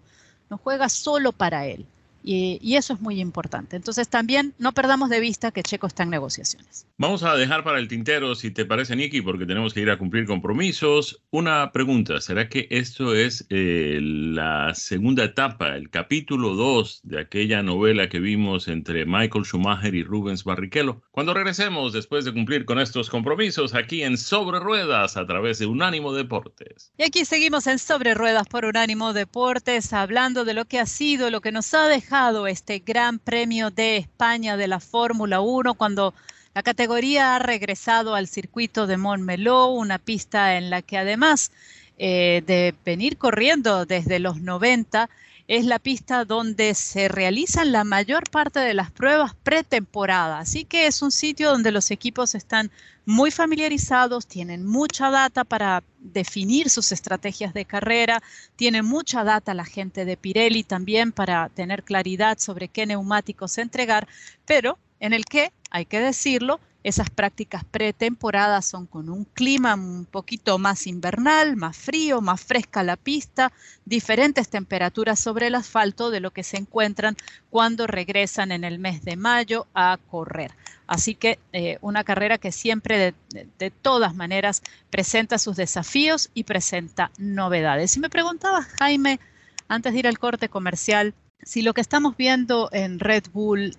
no 0.50 0.58
juega 0.58 0.90
solo 0.90 1.32
para 1.32 1.66
él. 1.66 1.86
Y, 2.28 2.74
eso 2.74 2.92
es 2.92 3.00
muy 3.00 3.20
importante. 3.20 3.76
Entonces 3.76 4.08
también 4.08 4.52
no 4.58 4.72
perdamos 4.72 5.08
de 5.10 5.20
vista 5.20 5.52
que 5.52 5.62
Checo 5.62 5.86
está 5.86 6.02
en 6.02 6.10
negociaciones. 6.10 6.86
Vamos 6.98 7.22
a 7.22 7.36
dejar 7.36 7.62
para 7.62 7.78
el 7.78 7.86
tintero, 7.86 8.34
si 8.34 8.50
te 8.50 8.64
parece, 8.64 8.96
Nicky, 8.96 9.22
porque 9.22 9.46
tenemos 9.46 9.72
que 9.72 9.80
ir 9.80 9.90
a 9.90 9.96
cumplir 9.96 10.26
compromisos. 10.26 11.22
Una 11.30 11.70
pregunta, 11.70 12.20
¿será 12.20 12.48
que 12.48 12.66
esto 12.70 13.14
es 13.14 13.46
eh, 13.48 14.00
la 14.02 14.74
segunda 14.74 15.22
etapa, 15.22 15.76
el 15.76 15.88
capítulo 15.88 16.54
2 16.54 17.02
de 17.04 17.20
aquella 17.20 17.62
novela 17.62 18.08
que 18.08 18.18
vimos 18.18 18.66
entre 18.66 19.06
Michael 19.06 19.44
Schumacher 19.44 19.94
y 19.94 20.02
Rubens 20.02 20.42
Barrichello? 20.42 21.02
Cuando 21.12 21.32
regresemos, 21.32 21.92
después 21.92 22.24
de 22.24 22.32
cumplir 22.32 22.64
con 22.64 22.80
estos 22.80 23.08
compromisos, 23.08 23.72
aquí 23.72 24.02
en 24.02 24.18
Sobre 24.18 24.58
Ruedas, 24.58 25.16
a 25.16 25.26
través 25.26 25.60
de 25.60 25.66
Unánimo 25.66 26.12
Deportes. 26.12 26.92
Y 26.98 27.04
aquí 27.04 27.24
seguimos 27.24 27.68
en 27.68 27.78
Sobre 27.78 28.14
Ruedas 28.14 28.48
por 28.48 28.64
Unánimo 28.64 29.12
Deportes, 29.12 29.92
hablando 29.92 30.44
de 30.44 30.54
lo 30.54 30.64
que 30.64 30.80
ha 30.80 30.86
sido, 30.86 31.30
lo 31.30 31.40
que 31.40 31.52
nos 31.52 31.72
ha 31.72 31.86
dejado 31.86 32.15
este 32.48 32.78
Gran 32.78 33.18
Premio 33.18 33.70
de 33.70 33.98
España 33.98 34.56
de 34.56 34.68
la 34.68 34.80
Fórmula 34.80 35.40
1 35.40 35.74
cuando 35.74 36.14
La 36.54 36.62
categoría 36.62 37.36
ha 37.36 37.38
regresado 37.38 38.14
al 38.14 38.26
circuito 38.26 38.86
de 38.86 38.96
Montmeló, 38.96 39.66
una 39.66 39.98
pista 39.98 40.56
en 40.56 40.70
la 40.70 40.80
que 40.80 40.96
además 40.96 41.52
eh, 41.98 42.42
de 42.46 42.74
venir 42.86 43.18
corriendo 43.18 43.84
desde 43.84 44.18
los 44.18 44.40
90, 44.40 45.10
es 45.48 45.64
la 45.64 45.78
pista 45.78 46.24
donde 46.24 46.74
se 46.74 47.08
realizan 47.08 47.70
la 47.70 47.84
mayor 47.84 48.28
parte 48.30 48.60
de 48.60 48.74
las 48.74 48.90
pruebas 48.90 49.34
pretemporada. 49.42 50.40
Así 50.40 50.64
que 50.64 50.86
es 50.86 51.02
un 51.02 51.12
sitio 51.12 51.50
donde 51.50 51.70
los 51.70 51.90
equipos 51.90 52.34
están 52.34 52.70
muy 53.04 53.30
familiarizados, 53.30 54.26
tienen 54.26 54.66
mucha 54.66 55.10
data 55.10 55.44
para 55.44 55.84
definir 56.00 56.68
sus 56.68 56.90
estrategias 56.90 57.54
de 57.54 57.64
carrera, 57.64 58.20
tiene 58.56 58.82
mucha 58.82 59.22
data 59.22 59.54
la 59.54 59.64
gente 59.64 60.04
de 60.04 60.16
Pirelli 60.16 60.64
también 60.64 61.12
para 61.12 61.48
tener 61.48 61.84
claridad 61.84 62.38
sobre 62.38 62.68
qué 62.68 62.84
neumáticos 62.84 63.58
entregar, 63.58 64.08
pero 64.44 64.78
en 64.98 65.12
el 65.12 65.24
que, 65.24 65.52
hay 65.70 65.86
que 65.86 66.00
decirlo, 66.00 66.58
esas 66.86 67.10
prácticas 67.10 67.64
pretemporadas 67.64 68.64
son 68.64 68.86
con 68.86 69.08
un 69.08 69.24
clima 69.24 69.74
un 69.74 70.04
poquito 70.04 70.56
más 70.56 70.86
invernal, 70.86 71.56
más 71.56 71.76
frío, 71.76 72.20
más 72.20 72.40
fresca 72.40 72.84
la 72.84 72.94
pista, 72.94 73.52
diferentes 73.84 74.48
temperaturas 74.48 75.18
sobre 75.18 75.48
el 75.48 75.56
asfalto 75.56 76.12
de 76.12 76.20
lo 76.20 76.30
que 76.30 76.44
se 76.44 76.58
encuentran 76.58 77.16
cuando 77.50 77.88
regresan 77.88 78.52
en 78.52 78.62
el 78.62 78.78
mes 78.78 79.04
de 79.04 79.16
mayo 79.16 79.66
a 79.74 79.98
correr. 80.12 80.52
Así 80.86 81.16
que 81.16 81.40
eh, 81.52 81.78
una 81.80 82.04
carrera 82.04 82.38
que 82.38 82.52
siempre 82.52 83.14
de, 83.30 83.70
todas 83.82 84.14
maneras 84.14 84.62
presenta 84.88 85.40
sus 85.40 85.56
desafíos 85.56 86.30
y 86.34 86.44
presenta 86.44 87.10
novedades. 87.18 87.96
Y 87.96 88.00
me 88.00 88.10
preguntaba 88.10 88.62
Jaime, 88.62 89.18
antes 89.66 89.92
de 89.92 89.98
ir 89.98 90.06
al 90.06 90.20
corte 90.20 90.48
comercial, 90.48 91.14
si 91.42 91.62
lo 91.62 91.74
que 91.74 91.80
estamos 91.80 92.16
viendo 92.16 92.68
en 92.70 93.00
Red 93.00 93.24
Bull 93.32 93.76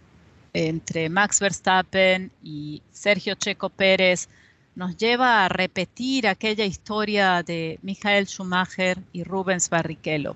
entre 0.66 1.08
Max 1.08 1.40
Verstappen 1.40 2.32
y 2.42 2.82
Sergio 2.92 3.36
Checo 3.36 3.70
Pérez 3.70 4.28
nos 4.74 4.98
lleva 4.98 5.46
a 5.46 5.50
repetir 5.50 6.28
aquella 6.28 6.66
historia 6.66 7.44
de 7.44 7.78
Michael 7.84 8.28
Schumacher 8.28 8.98
y 9.14 9.24
Rubens 9.24 9.70
Barrichello. 9.70 10.36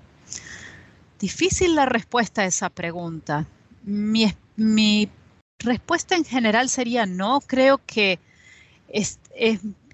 Difícil 1.18 1.74
la 1.74 1.86
respuesta 1.86 2.42
a 2.42 2.44
esa 2.46 2.68
pregunta. 2.68 3.46
Mi, 3.84 5.08
respuesta 5.58 6.14
en 6.14 6.24
general 6.24 6.68
sería 6.68 7.04
no. 7.04 7.40
Creo 7.40 7.80
que 7.84 8.20
es, 8.88 9.18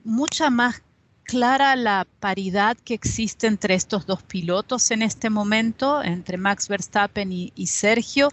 mucha 0.04 0.50
más 0.50 0.82
clara 1.24 1.74
la 1.74 2.06
paridad 2.20 2.76
que 2.84 2.94
existe 2.94 3.46
entre 3.46 3.74
estos 3.74 4.04
dos 4.04 4.22
pilotos 4.22 4.90
en 4.90 5.02
este 5.02 5.30
momento, 5.30 6.02
entre 6.02 6.36
Max 6.36 6.68
Verstappen 6.68 7.32
y 7.32 7.66
Sergio. 7.66 8.30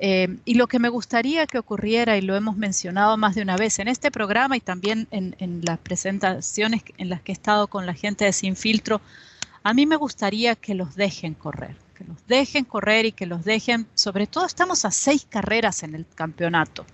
Eh, 0.00 0.38
y 0.44 0.54
lo 0.54 0.68
que 0.68 0.78
me 0.78 0.88
gustaría 0.88 1.46
que 1.46 1.58
ocurriera, 1.58 2.16
y 2.16 2.20
lo 2.20 2.36
hemos 2.36 2.56
mencionado 2.56 3.16
más 3.16 3.34
de 3.34 3.42
una 3.42 3.56
vez 3.56 3.80
en 3.80 3.88
este 3.88 4.12
programa 4.12 4.56
y 4.56 4.60
también 4.60 5.08
en, 5.10 5.60
las 5.64 5.78
presentaciones 5.78 6.82
en 6.98 7.08
las 7.08 7.20
que 7.20 7.32
he 7.32 7.34
estado 7.34 7.66
con 7.66 7.84
la 7.84 7.94
gente 7.94 8.24
de 8.24 8.32
Sin 8.32 8.54
Filtro, 8.54 9.00
a 9.64 9.74
mí 9.74 9.86
me 9.86 9.96
gustaría 9.96 10.54
que 10.54 10.74
los 10.74 10.94
dejen 10.94 11.34
correr, 11.34 11.74
que 11.96 12.04
los 12.04 12.24
dejen 12.28 12.64
correr 12.64 13.06
y 13.06 13.12
que 13.12 13.26
los 13.26 13.44
dejen, 13.44 13.88
sobre 13.94 14.28
todo 14.28 14.46
estamos 14.46 14.84
a 14.84 14.92
seis 14.92 15.26
carreras 15.28 15.82
en 15.82 15.96
el 15.96 16.06
campeonato, 16.14 16.86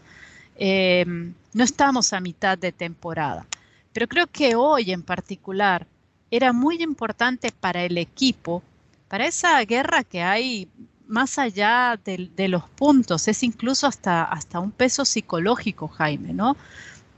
eh, 0.57 1.05
no 1.07 1.65
estamos 1.65 2.15
a 2.15 2.21
mitad 2.21 2.57
de 2.57 2.73
temporada, 2.73 3.47
pero 3.93 4.09
creo 4.09 4.27
que 4.29 4.55
hoy 4.55 4.93
en 4.93 5.03
particular 5.03 5.87
era 6.31 6.55
muy 6.55 6.83
importante 6.83 7.53
para 7.53 7.85
el 7.85 7.99
equipo, 7.99 8.63
para 9.09 9.27
esa 9.27 9.63
guerra 9.65 10.05
que 10.05 10.23
hay 10.23 10.69
más 11.07 11.39
allá 11.39 11.99
de, 12.05 12.49
los 12.49 12.69
puntos, 12.71 13.29
es 13.29 13.43
incluso 13.43 13.87
hasta, 13.87 14.25
hasta 14.25 14.61
un 14.61 14.71
peso 14.71 15.05
psicológico, 15.05 15.89
Jaime, 15.89 16.33
¿no? 16.33 16.57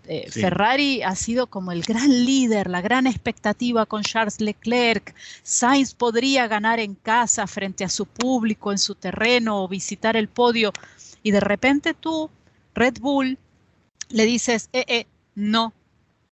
Eh, 0.08 0.30
Ferrari 0.30 1.02
ha 1.02 1.16
sido 1.16 1.48
como 1.48 1.72
el 1.72 1.82
gran 1.82 2.08
líder, 2.24 2.68
la 2.68 2.80
gran 2.80 3.06
expectativa 3.08 3.86
con 3.86 4.02
Charles 4.02 4.40
Leclerc. 4.40 5.14
Sainz 5.42 5.94
podría 5.94 6.46
ganar 6.46 6.78
en 6.78 6.94
casa 6.94 7.46
frente 7.46 7.82
a 7.84 7.88
su 7.88 8.06
público, 8.06 8.70
en 8.70 8.78
su 8.78 8.94
terreno 8.94 9.64
o 9.64 9.68
visitar 9.68 10.16
el 10.16 10.28
podio. 10.28 10.72
Y 11.24 11.32
de 11.32 11.40
repente 11.40 11.92
tú, 11.92 12.30
Red 12.74 12.98
Bull, 13.00 13.36
le 14.08 14.26
dices, 14.26 14.68
eh, 14.72 14.84
eh, 14.86 15.06
no. 15.34 15.72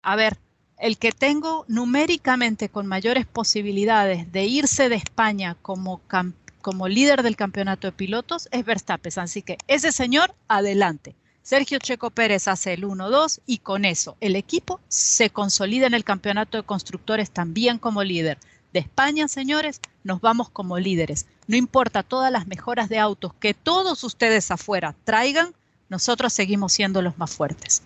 A 0.00 0.17
ver, 0.17 0.38
el 0.78 0.97
que 0.97 1.12
tengo 1.12 1.67
numéricamente 1.69 2.71
con 2.71 2.87
mayores 2.87 3.26
posibilidades 3.26 4.33
de 4.33 4.47
irse 4.47 4.88
de 4.88 4.97
España 4.97 5.57
como 5.61 5.99
campeón 6.07 6.38
como 6.60 6.88
líder 6.88 7.22
del 7.22 7.36
campeonato 7.36 7.86
de 7.86 7.92
pilotos 7.92 8.48
es 8.50 8.64
Verstappen. 8.64 9.12
Así 9.16 9.42
que 9.42 9.58
ese 9.68 9.92
señor, 9.92 10.34
adelante. 10.48 11.14
Sergio 11.42 11.78
Checo 11.78 12.10
Pérez 12.10 12.46
hace 12.46 12.74
el 12.74 12.84
1-2 12.84 13.40
y 13.46 13.58
con 13.58 13.86
eso 13.86 14.18
el 14.20 14.36
equipo 14.36 14.80
se 14.88 15.30
consolida 15.30 15.86
en 15.86 15.94
el 15.94 16.04
campeonato 16.04 16.58
de 16.58 16.62
constructores 16.62 17.30
también 17.30 17.78
como 17.78 18.04
líder. 18.04 18.36
De 18.74 18.80
España, 18.80 19.28
señores, 19.28 19.80
nos 20.04 20.20
vamos 20.20 20.50
como 20.50 20.78
líderes. 20.78 21.24
No 21.46 21.56
importa 21.56 22.02
todas 22.02 22.30
las 22.30 22.46
mejoras 22.46 22.90
de 22.90 22.98
autos 22.98 23.32
que 23.40 23.54
todos 23.54 24.04
ustedes 24.04 24.50
afuera 24.50 24.94
traigan, 25.04 25.54
nosotros 25.88 26.34
seguimos 26.34 26.74
siendo 26.74 27.00
los 27.00 27.16
más 27.16 27.30
fuertes. 27.30 27.82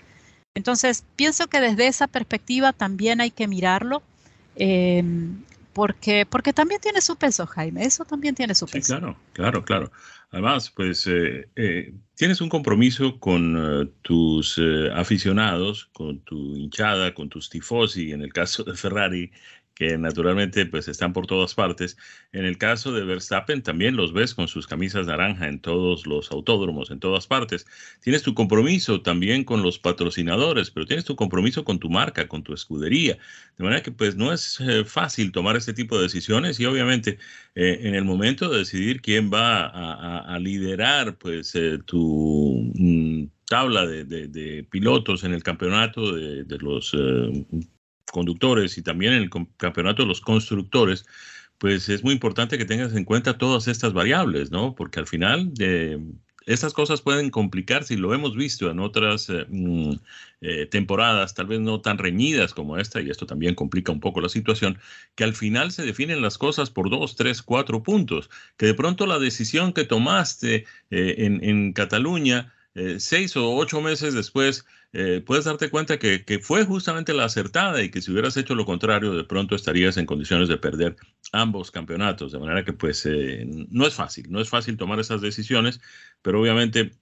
Entonces, 0.54 1.04
pienso 1.14 1.46
que 1.46 1.60
desde 1.60 1.86
esa 1.86 2.08
perspectiva 2.08 2.72
también 2.72 3.20
hay 3.20 3.30
que 3.30 3.46
mirarlo. 3.46 4.02
Eh, 4.56 5.04
porque, 5.72 6.26
porque 6.28 6.52
también 6.52 6.80
tiene 6.80 7.00
su 7.00 7.16
peso, 7.16 7.46
Jaime, 7.46 7.84
eso 7.84 8.04
también 8.04 8.34
tiene 8.34 8.54
su 8.54 8.66
peso. 8.66 8.94
Sí, 8.94 9.00
claro, 9.00 9.16
claro, 9.32 9.64
claro. 9.64 9.92
Además, 10.32 10.70
pues 10.74 11.06
eh, 11.06 11.46
eh, 11.56 11.92
tienes 12.16 12.40
un 12.40 12.48
compromiso 12.48 13.20
con 13.20 13.56
eh, 13.56 13.88
tus 14.00 14.58
aficionados, 14.94 15.90
con 15.92 16.20
tu 16.20 16.56
hinchada, 16.56 17.12
con 17.12 17.28
tus 17.28 17.50
tifosi, 17.50 18.12
en 18.12 18.22
el 18.22 18.32
caso 18.32 18.64
de 18.64 18.74
Ferrari, 18.74 19.30
que 19.74 19.98
naturalmente 19.98 20.66
pues 20.66 20.88
están 20.88 21.12
por 21.12 21.26
todas 21.26 21.54
partes. 21.54 21.96
En 22.32 22.44
el 22.44 22.58
caso 22.58 22.92
de 22.92 23.04
Verstappen 23.04 23.62
también 23.62 23.96
los 23.96 24.12
ves 24.12 24.34
con 24.34 24.48
sus 24.48 24.66
camisas 24.66 25.06
naranja 25.06 25.48
en 25.48 25.60
todos 25.60 26.06
los 26.06 26.30
autódromos, 26.30 26.90
en 26.90 27.00
todas 27.00 27.26
partes. 27.26 27.66
Tienes 28.00 28.22
tu 28.22 28.34
compromiso 28.34 29.02
también 29.02 29.44
con 29.44 29.62
los 29.62 29.78
patrocinadores, 29.78 30.70
pero 30.70 30.86
tienes 30.86 31.04
tu 31.04 31.16
compromiso 31.16 31.64
con 31.64 31.78
tu 31.78 31.90
marca, 31.90 32.28
con 32.28 32.42
tu 32.42 32.52
escudería. 32.54 33.18
De 33.56 33.64
manera 33.64 33.82
que 33.82 33.92
pues 33.92 34.16
no 34.16 34.32
es 34.32 34.60
eh, 34.60 34.84
fácil 34.84 35.32
tomar 35.32 35.56
este 35.56 35.72
tipo 35.72 35.96
de 35.96 36.04
decisiones 36.04 36.60
y 36.60 36.66
obviamente 36.66 37.18
eh, 37.54 37.80
en 37.82 37.94
el 37.94 38.04
momento 38.04 38.48
de 38.50 38.58
decidir 38.58 39.00
quién 39.00 39.30
va 39.32 39.66
a, 39.66 40.38
liderar 40.38 41.16
pues 41.18 41.54
eh, 41.54 41.78
tu 41.84 42.72
mm, 42.74 43.26
tabla 43.46 43.86
de, 43.86 44.66
pilotos 44.70 45.24
en 45.24 45.32
el 45.34 45.42
campeonato 45.42 46.12
de, 46.14 46.58
los 46.58 46.94
conductores 48.12 48.78
y 48.78 48.83
también 48.83 49.14
en 49.14 49.23
el 49.23 49.31
campeonato 49.57 50.02
de 50.02 50.09
los 50.09 50.21
constructores, 50.21 51.04
pues 51.59 51.88
es 51.88 52.04
muy 52.04 52.12
importante 52.12 52.59
que 52.59 52.64
tengas 52.64 52.95
en 52.95 53.04
cuenta 53.04 53.38
todas 53.38 53.66
estas 53.66 53.92
variables, 53.92 54.50
¿no? 54.50 54.75
Porque 54.75 55.00
al 55.00 55.07
final 55.07 55.52
de 55.54 55.99
estas 56.45 56.73
cosas 56.73 57.02
pueden 57.02 57.31
complicarse 57.31 57.95
y 57.95 57.97
lo 57.97 58.12
hemos 58.14 58.37
visto 58.37 58.71
en 58.71 58.81
otras 58.81 59.31
eh, 59.31 59.47
mm, 59.49 59.92
eh, 60.40 60.66
temporadas, 60.66 61.35
tal 61.35 61.47
vez 61.47 61.61
no 61.61 61.81
tan 61.81 61.99
reñidas 61.99 62.52
como 62.52 62.78
esta, 62.78 63.00
y 63.00 63.11
esto 63.11 63.26
también 63.26 63.54
complica 63.54 63.92
un 63.92 64.00
poco 64.00 64.21
la 64.21 64.28
situación, 64.28 64.78
que 65.14 65.25
al 65.25 65.35
final 65.35 65.73
se 65.73 65.85
definen 65.85 66.21
las 66.21 66.37
cosas 66.37 66.69
por 66.71 66.90
dos, 66.90 67.16
tres, 67.16 67.42
cuatro 67.42 67.83
puntos, 67.83 68.28
que 68.57 68.66
de 68.66 68.75
pronto 68.75 69.07
la 69.07 69.19
decisión 69.19 69.73
que 69.73 69.85
tomaste 69.85 70.66
eh, 70.90 71.14
en 71.19 71.73
Cataluña, 71.73 72.52
seis 72.97 73.37
o 73.37 73.54
ocho 73.54 73.83
meses 73.83 74.14
después, 74.14 74.64
eh, 74.94 75.22
puedes 75.25 75.46
darte 75.46 75.70
cuenta 75.70 75.99
que, 75.99 76.22
fue 76.42 76.64
justamente 76.64 77.14
la 77.14 77.25
acertada 77.25 77.82
y 77.82 77.90
que 77.90 78.02
si 78.02 78.12
hubieras 78.12 78.37
hecho 78.37 78.54
lo 78.54 78.66
contrario, 78.66 79.14
de 79.14 79.25
pronto 79.25 79.54
estarías 79.54 79.96
en 79.96 80.06
condiciones 80.06 80.49
de 80.49 80.58
perder 80.58 80.96
ambos 81.32 81.70
campeonatos. 81.70 82.32
De 82.32 82.38
manera 82.38 82.64
que 82.64 82.72
pues 82.75 83.06
eh, 83.06 83.44
no 83.70 83.87
es 83.87 83.94
fácil, 83.94 84.30
no 84.30 84.40
es 84.40 84.50
fácil 84.50 84.76
tomar 84.76 85.00
esas 85.00 85.22
decisiones, 85.22 85.80
pero 86.20 86.40
obviamente 86.40 86.92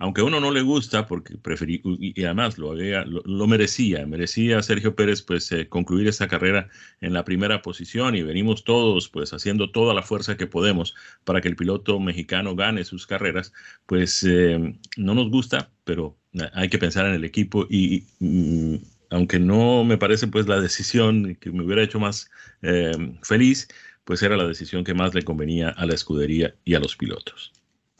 aunque 0.00 0.22
a 0.22 0.24
uno 0.24 0.40
no 0.40 0.50
le 0.50 0.62
gusta, 0.62 1.06
porque 1.06 1.36
preferí, 1.36 1.82
y, 1.84 2.24
además 2.24 2.56
lo, 2.58 2.74
lo, 2.74 3.46
merecía, 3.46 4.06
merecía 4.06 4.62
Sergio 4.62 4.94
Pérez 4.96 5.20
pues 5.20 5.52
eh, 5.52 5.68
concluir 5.68 6.08
esta 6.08 6.26
carrera 6.26 6.70
en 7.02 7.12
la 7.12 7.24
primera 7.24 7.60
posición 7.60 8.16
y 8.16 8.22
venimos 8.22 8.64
todos 8.64 9.10
pues 9.10 9.34
haciendo 9.34 9.70
toda 9.70 9.92
la 9.92 10.02
fuerza 10.02 10.38
que 10.38 10.46
podemos 10.46 10.94
para 11.24 11.42
que 11.42 11.48
el 11.48 11.56
piloto 11.56 12.00
mexicano 12.00 12.56
gane 12.56 12.84
sus 12.84 13.06
carreras, 13.06 13.52
pues 13.84 14.24
eh, 14.26 14.74
no 14.96 15.14
nos 15.14 15.30
gusta, 15.30 15.70
pero 15.84 16.16
hay 16.54 16.70
que 16.70 16.78
pensar 16.78 17.06
en 17.06 17.12
el 17.12 17.24
equipo 17.24 17.66
y, 17.68 18.06
mm, 18.20 18.76
aunque 19.10 19.38
no 19.38 19.84
me 19.84 19.98
parece 19.98 20.28
pues 20.28 20.48
la 20.48 20.62
decisión 20.62 21.34
que 21.36 21.50
me 21.50 21.62
hubiera 21.62 21.82
hecho 21.82 22.00
más 22.00 22.30
eh, 22.62 22.92
feliz, 23.22 23.68
pues 24.04 24.22
era 24.22 24.38
la 24.38 24.46
decisión 24.46 24.82
que 24.82 24.94
más 24.94 25.14
le 25.14 25.24
convenía 25.24 25.68
a 25.68 25.84
la 25.84 25.94
escudería 25.94 26.54
y 26.64 26.74
a 26.74 26.80
los 26.80 26.96
pilotos. 26.96 27.52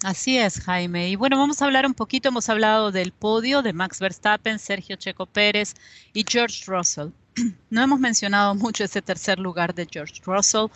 Así 0.02 0.38
es, 0.38 0.61
Jaime. 0.61 1.11
Y 1.11 1.16
bueno, 1.16 1.38
vamos 1.38 1.61
a 1.61 1.66
hablar 1.66 1.85
un 1.85 1.92
poquito, 1.92 2.28
hemos 2.30 2.49
hablado 2.49 2.90
del 2.90 3.12
podio 3.12 3.61
de 3.61 3.75
Max 3.75 4.00
Verstappen, 4.00 4.59
Sergio 4.59 4.97
Checo 4.97 5.26
Pérez 5.26 5.75
y 6.14 6.25
George 6.26 6.64
Russell. 6.66 7.09
No 7.71 7.83
hemos 7.83 8.00
mencionado 8.00 8.54
mucho 8.54 8.85
ese 8.85 9.02
tercer 9.02 9.38
lugar 9.38 9.75
de 9.75 9.87
George 9.90 10.21
Russell. 10.25 10.69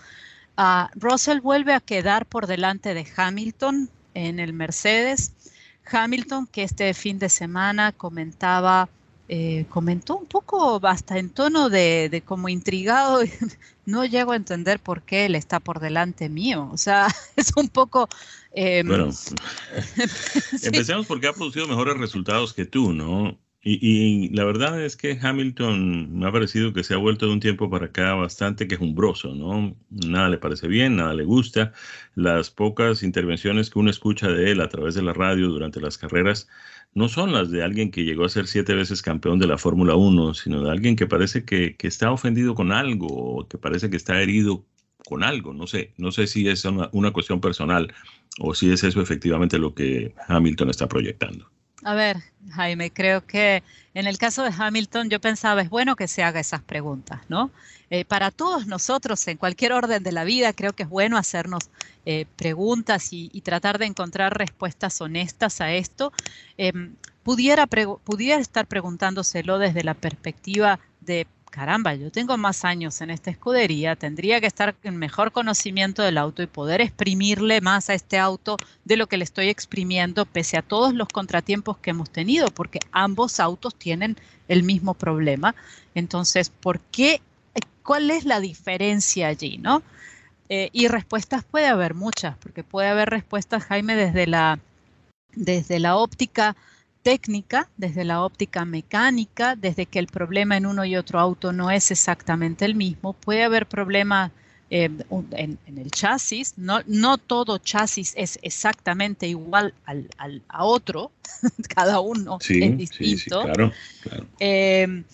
Uh, 0.58 0.86
Russell 0.94 1.40
vuelve 1.40 1.72
a 1.72 1.80
quedar 1.80 2.26
por 2.26 2.46
delante 2.46 2.94
de 2.94 3.06
Hamilton 3.16 3.88
en 4.12 4.40
el 4.40 4.52
Mercedes. 4.52 5.32
Hamilton, 5.90 6.46
que 6.46 6.62
este 6.62 6.92
fin 6.94 7.18
de 7.18 7.28
semana 7.28 7.92
comentaba, 7.92 8.88
eh, 9.28 9.66
comentó 9.70 10.16
un 10.16 10.26
poco 10.26 10.80
hasta 10.86 11.18
en 11.18 11.30
tono 11.30 11.70
de, 11.70 12.22
como 12.26 12.48
intrigado, 12.48 13.20
no 13.86 14.04
llego 14.04 14.32
a 14.32 14.36
entender 14.36 14.80
por 14.80 15.02
qué 15.02 15.26
él 15.26 15.34
está 15.34 15.60
por 15.60 15.80
delante 15.80 16.28
mío. 16.28 16.68
O 16.72 16.76
sea, 16.76 17.08
es 17.36 17.52
un 17.56 17.68
poco... 17.68 18.08
Em, 18.52 18.86
bueno, 18.86 19.10
empecemos 20.62 21.06
porque 21.06 21.26
ha 21.26 21.32
producido 21.32 21.66
mejores 21.66 21.96
resultados 21.98 22.52
que 22.52 22.66
tú, 22.66 22.92
¿no? 22.92 23.38
Y, 23.66 24.28
la 24.36 24.44
verdad 24.44 24.84
es 24.84 24.94
que 24.94 25.18
Hamilton 25.20 26.18
me 26.18 26.26
ha 26.28 26.32
parecido 26.32 26.74
que 26.74 26.84
se 26.84 26.92
ha 26.92 26.98
vuelto 26.98 27.26
de 27.26 27.32
un 27.32 27.40
tiempo 27.40 27.70
para 27.70 27.86
acá 27.86 28.12
bastante 28.12 28.68
quejumbroso, 28.68 29.34
¿no? 29.34 29.74
Nada 29.88 30.28
le 30.28 30.36
parece 30.36 30.68
bien, 30.68 30.96
nada 30.96 31.14
le 31.14 31.24
gusta. 31.24 31.72
Las 32.14 32.50
pocas 32.50 33.02
intervenciones 33.02 33.70
que 33.70 33.78
uno 33.78 33.90
escucha 33.90 34.28
de 34.28 34.52
él 34.52 34.60
a 34.60 34.68
través 34.68 34.94
de 34.94 35.02
la 35.02 35.14
radio 35.14 35.48
durante 35.48 35.80
las 35.80 35.96
carreras 35.96 36.46
no 36.94 37.08
son 37.08 37.32
las 37.32 37.50
de 37.50 37.62
alguien 37.62 37.90
que 37.90 38.04
llegó 38.04 38.24
a 38.24 38.28
ser 38.28 38.46
siete 38.46 38.74
veces 38.74 39.02
campeón 39.02 39.38
de 39.38 39.48
la 39.48 39.58
Fórmula 39.58 39.96
1, 39.96 40.34
sino 40.34 40.62
de 40.62 40.70
alguien 40.70 40.96
que 40.96 41.06
parece 41.06 41.44
que, 41.44 41.76
está 41.80 42.12
ofendido 42.12 42.54
con 42.54 42.72
algo, 42.72 43.06
o 43.08 43.48
que 43.48 43.58
parece 43.58 43.90
que 43.90 43.96
está 43.96 44.20
herido 44.22 44.64
con 45.04 45.24
algo. 45.24 45.52
No 45.52 45.66
sé, 45.66 45.92
no 45.96 46.12
sé 46.12 46.26
si 46.26 46.48
es 46.48 46.64
una 46.64 47.12
cuestión 47.12 47.40
personal 47.40 47.92
o 48.38 48.54
si 48.54 48.70
es 48.70 48.84
eso 48.84 49.00
efectivamente 49.00 49.58
lo 49.58 49.74
que 49.74 50.14
Hamilton 50.28 50.70
está 50.70 50.88
proyectando. 50.88 51.50
A 51.86 51.92
ver, 51.92 52.16
Jaime, 52.50 52.90
creo 52.90 53.26
que 53.26 53.62
en 53.92 54.06
el 54.06 54.16
caso 54.16 54.42
de 54.42 54.50
Hamilton 54.56 55.10
yo 55.10 55.20
pensaba, 55.20 55.60
es 55.60 55.68
bueno 55.68 55.96
que 55.96 56.08
se 56.08 56.22
haga 56.22 56.40
esas 56.40 56.62
preguntas, 56.62 57.20
¿no? 57.28 57.50
Eh, 57.90 58.06
para 58.06 58.30
todos 58.30 58.66
nosotros, 58.66 59.28
en 59.28 59.36
cualquier 59.36 59.74
orden 59.74 60.02
de 60.02 60.10
la 60.10 60.24
vida, 60.24 60.54
creo 60.54 60.72
que 60.72 60.84
es 60.84 60.88
bueno 60.88 61.18
hacernos 61.18 61.68
eh, 62.06 62.24
preguntas 62.36 63.08
y, 63.12 63.28
tratar 63.42 63.78
de 63.78 63.84
encontrar 63.84 64.36
respuestas 64.36 64.98
honestas 65.02 65.60
a 65.60 65.74
esto. 65.74 66.10
Em, 66.56 66.94
pudiera, 67.22 67.66
pudiera 67.66 68.40
estar 68.40 68.66
preguntándoselo 68.66 69.58
desde 69.58 69.84
la 69.84 69.92
perspectiva 69.92 70.80
de 71.02 71.26
caramba, 71.54 71.94
yo 71.94 72.10
tengo 72.10 72.36
más 72.36 72.64
años 72.64 73.00
en 73.00 73.10
esta 73.10 73.30
escudería, 73.30 73.94
tendría 73.94 74.40
que 74.40 74.48
estar 74.48 74.74
en 74.82 74.96
mejor 74.96 75.30
conocimiento 75.30 76.02
del 76.02 76.18
auto 76.18 76.42
y 76.42 76.48
poder 76.48 76.80
exprimirle 76.80 77.60
más 77.60 77.90
a 77.90 77.94
este 77.94 78.18
auto 78.18 78.58
de 78.84 78.96
lo 78.96 79.06
que 79.06 79.18
le 79.18 79.22
estoy 79.22 79.50
exprimiendo 79.50 80.26
pese 80.26 80.56
a 80.56 80.62
todos 80.62 80.94
los 80.94 81.08
contratiempos 81.10 81.78
que 81.78 81.90
hemos 81.90 82.10
tenido, 82.10 82.48
porque 82.48 82.80
ambos 82.90 83.38
autos 83.38 83.76
tienen 83.76 84.16
el 84.48 84.64
mismo 84.64 84.94
problema. 84.94 85.54
Entonces, 85.94 86.50
¿por 86.50 86.80
qué? 86.80 87.22
¿Cuál 87.84 88.10
es 88.10 88.24
la 88.24 88.40
diferencia 88.40 89.28
allí, 89.28 89.56
no? 89.56 89.84
Eh, 90.48 90.70
y 90.72 90.88
respuestas 90.88 91.44
puede 91.44 91.68
haber 91.68 91.94
muchas, 91.94 92.36
porque 92.38 92.64
puede 92.64 92.88
haber 92.88 93.10
respuestas, 93.10 93.62
Jaime, 93.62 93.94
desde 93.94 94.26
la, 94.26 94.58
desde 95.36 95.78
la 95.78 95.94
óptica 95.94 96.56
técnica, 97.04 97.68
desde 97.76 98.02
la 98.02 98.24
óptica 98.24 98.64
mecánica, 98.64 99.54
desde 99.54 99.86
que 99.86 99.98
el 100.00 100.06
problema 100.06 100.56
en 100.56 100.64
uno 100.66 100.84
y 100.86 100.96
otro 100.96 101.20
auto 101.20 101.52
no 101.52 101.70
es 101.70 101.90
exactamente 101.90 102.64
el 102.64 102.74
mismo. 102.74 103.12
Puede 103.12 103.44
haber 103.44 103.66
problemas 103.66 104.32
eh, 104.70 104.88
en, 105.32 105.58
el 105.66 105.90
chasis, 105.90 106.54
no, 106.56 106.80
no 106.86 107.18
todo 107.18 107.58
chasis 107.58 108.14
es 108.16 108.38
exactamente 108.42 109.28
igual 109.28 109.74
al, 109.84 110.08
a 110.48 110.64
otro, 110.64 111.12
cada 111.68 112.00
uno 112.00 112.38
es 112.40 112.78
distinto. 112.78 113.42
claro, 113.42 113.70
eh, 114.40 115.04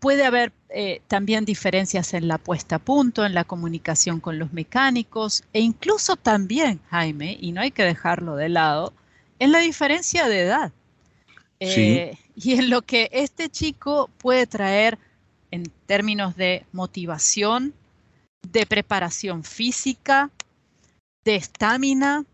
puede 0.00 0.24
haber 0.24 0.52
eh, 0.70 1.00
también 1.06 1.44
diferencias 1.44 2.14
en 2.14 2.26
la 2.26 2.38
puesta 2.38 2.76
a 2.76 2.78
punto, 2.80 3.24
en 3.24 3.34
la 3.34 3.44
comunicación 3.44 4.18
con 4.18 4.40
los 4.40 4.52
mecánicos 4.52 5.44
e 5.52 5.60
incluso 5.60 6.16
también, 6.16 6.80
Jaime, 6.90 7.38
y 7.40 7.52
no 7.52 7.60
hay 7.60 7.70
que 7.70 7.84
dejarlo 7.84 8.34
de 8.34 8.48
lado, 8.48 8.92
en 9.38 9.52
la 9.52 9.60
diferencia 9.60 10.28
de 10.28 10.40
edad. 10.40 10.72
Eh, 11.60 12.16
y 12.36 12.52
en 12.54 12.70
lo 12.70 12.82
que 12.82 13.08
este 13.12 13.48
chico 13.48 14.10
puede 14.18 14.46
traer 14.46 14.98
en 15.50 15.64
términos 15.86 16.36
de 16.36 16.64
motivación, 16.72 17.74
de 18.42 18.66
preparación 18.66 19.44
física, 19.44 20.30
de 21.24 21.36
estamina, 21.36 22.24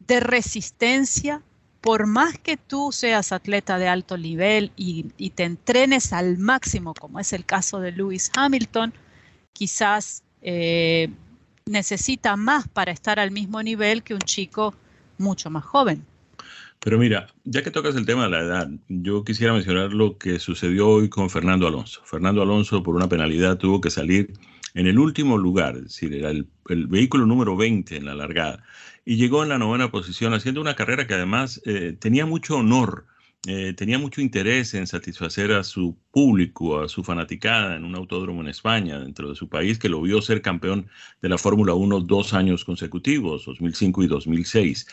de 0.00 0.20
resistencia, 0.20 1.42
por 1.80 2.06
más 2.06 2.38
que 2.38 2.56
tú 2.56 2.92
seas 2.92 3.32
atleta 3.32 3.78
de 3.78 3.88
alto 3.88 4.16
nivel 4.16 4.72
y, 4.74 5.02
te 5.30 5.44
entrenes 5.44 6.12
al 6.12 6.38
máximo, 6.38 6.94
como 6.94 7.20
es 7.20 7.32
el 7.32 7.44
caso 7.44 7.78
de 7.78 7.92
Lewis 7.92 8.30
Hamilton, 8.34 8.94
quizás 9.52 10.22
eh, 10.40 11.10
necesita 11.66 12.36
más 12.36 12.68
para 12.68 12.90
estar 12.90 13.20
al 13.20 13.30
mismo 13.30 13.62
nivel 13.62 14.02
que 14.02 14.14
un 14.14 14.20
chico 14.20 14.74
mucho 15.18 15.50
más 15.50 15.64
joven. 15.64 16.06
Pero 16.84 16.98
mira, 16.98 17.28
ya 17.44 17.62
que 17.62 17.70
tocas 17.70 17.96
el 17.96 18.04
tema 18.04 18.24
de 18.24 18.28
la 18.28 18.40
edad, 18.40 18.70
yo 18.88 19.24
quisiera 19.24 19.54
mencionar 19.54 19.94
lo 19.94 20.18
que 20.18 20.38
sucedió 20.38 20.90
hoy 20.90 21.08
con 21.08 21.30
Fernando 21.30 21.66
Alonso. 21.66 22.02
Fernando 22.04 22.42
Alonso, 22.42 22.82
por 22.82 22.94
una 22.94 23.08
penalidad, 23.08 23.56
tuvo 23.56 23.80
que 23.80 23.88
salir 23.88 24.34
en 24.74 24.86
el 24.86 24.98
último 24.98 25.38
lugar, 25.38 25.76
es 25.78 25.84
decir, 25.84 26.12
era 26.12 26.28
el, 26.28 26.46
vehículo 26.66 27.24
número 27.24 27.56
20 27.56 27.96
en 27.96 28.04
la 28.04 28.14
largada, 28.14 28.62
y 29.06 29.16
llegó 29.16 29.42
en 29.42 29.48
la 29.48 29.56
novena 29.56 29.90
posición, 29.90 30.34
haciendo 30.34 30.60
una 30.60 30.76
carrera 30.76 31.06
que 31.06 31.14
además 31.14 31.62
eh, 31.64 31.96
tenía 31.98 32.26
mucho 32.26 32.58
honor, 32.58 33.06
eh, 33.46 33.72
tenía 33.72 33.98
mucho 33.98 34.20
interés 34.20 34.74
en 34.74 34.86
satisfacer 34.86 35.52
a 35.52 35.64
su 35.64 35.96
público, 36.10 36.80
a 36.80 36.88
su 36.90 37.02
fanaticada 37.02 37.76
en 37.76 37.84
un 37.86 37.94
autódromo 37.94 38.42
en 38.42 38.48
España, 38.48 38.98
dentro 39.00 39.30
de 39.30 39.36
su 39.36 39.48
país, 39.48 39.78
que 39.78 39.88
lo 39.88 40.02
vio 40.02 40.20
ser 40.20 40.42
campeón 40.42 40.88
de 41.22 41.30
la 41.30 41.38
Fórmula 41.38 41.72
1 41.72 42.00
dos 42.00 42.34
años 42.34 42.62
consecutivos, 42.62 43.46
2005 43.46 44.02
y 44.02 44.06
2006. 44.06 44.86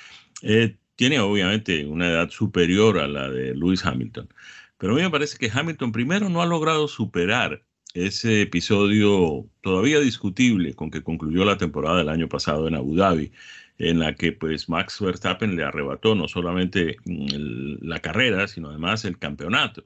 Eh, 0.43 0.77
tiene 1.01 1.19
obviamente 1.19 1.83
una 1.87 2.09
edad 2.09 2.29
superior 2.29 2.99
a 2.99 3.07
la 3.07 3.27
de 3.27 3.55
Lewis 3.55 3.83
Hamilton. 3.83 4.29
Pero 4.77 4.93
a 4.93 4.95
mí 4.97 5.01
me 5.01 5.09
parece 5.09 5.35
que 5.39 5.49
Hamilton 5.51 5.91
primero 5.91 6.29
no 6.29 6.43
ha 6.43 6.45
logrado 6.45 6.87
superar 6.87 7.63
ese 7.95 8.43
episodio 8.43 9.49
todavía 9.61 9.99
discutible 9.99 10.75
con 10.75 10.91
que 10.91 11.01
concluyó 11.01 11.43
la 11.43 11.57
temporada 11.57 11.97
del 11.97 12.09
año 12.09 12.29
pasado 12.29 12.67
en 12.67 12.75
Abu 12.75 12.95
Dhabi, 12.95 13.31
en 13.79 13.97
la 13.97 14.13
que 14.13 14.31
pues 14.31 14.69
Max 14.69 14.99
Verstappen 15.01 15.55
le 15.55 15.63
arrebató 15.63 16.13
no 16.13 16.27
solamente 16.27 16.97
mm, 17.05 17.77
la 17.81 17.99
carrera, 17.99 18.47
sino 18.47 18.69
además 18.69 19.03
el 19.03 19.17
campeonato. 19.17 19.83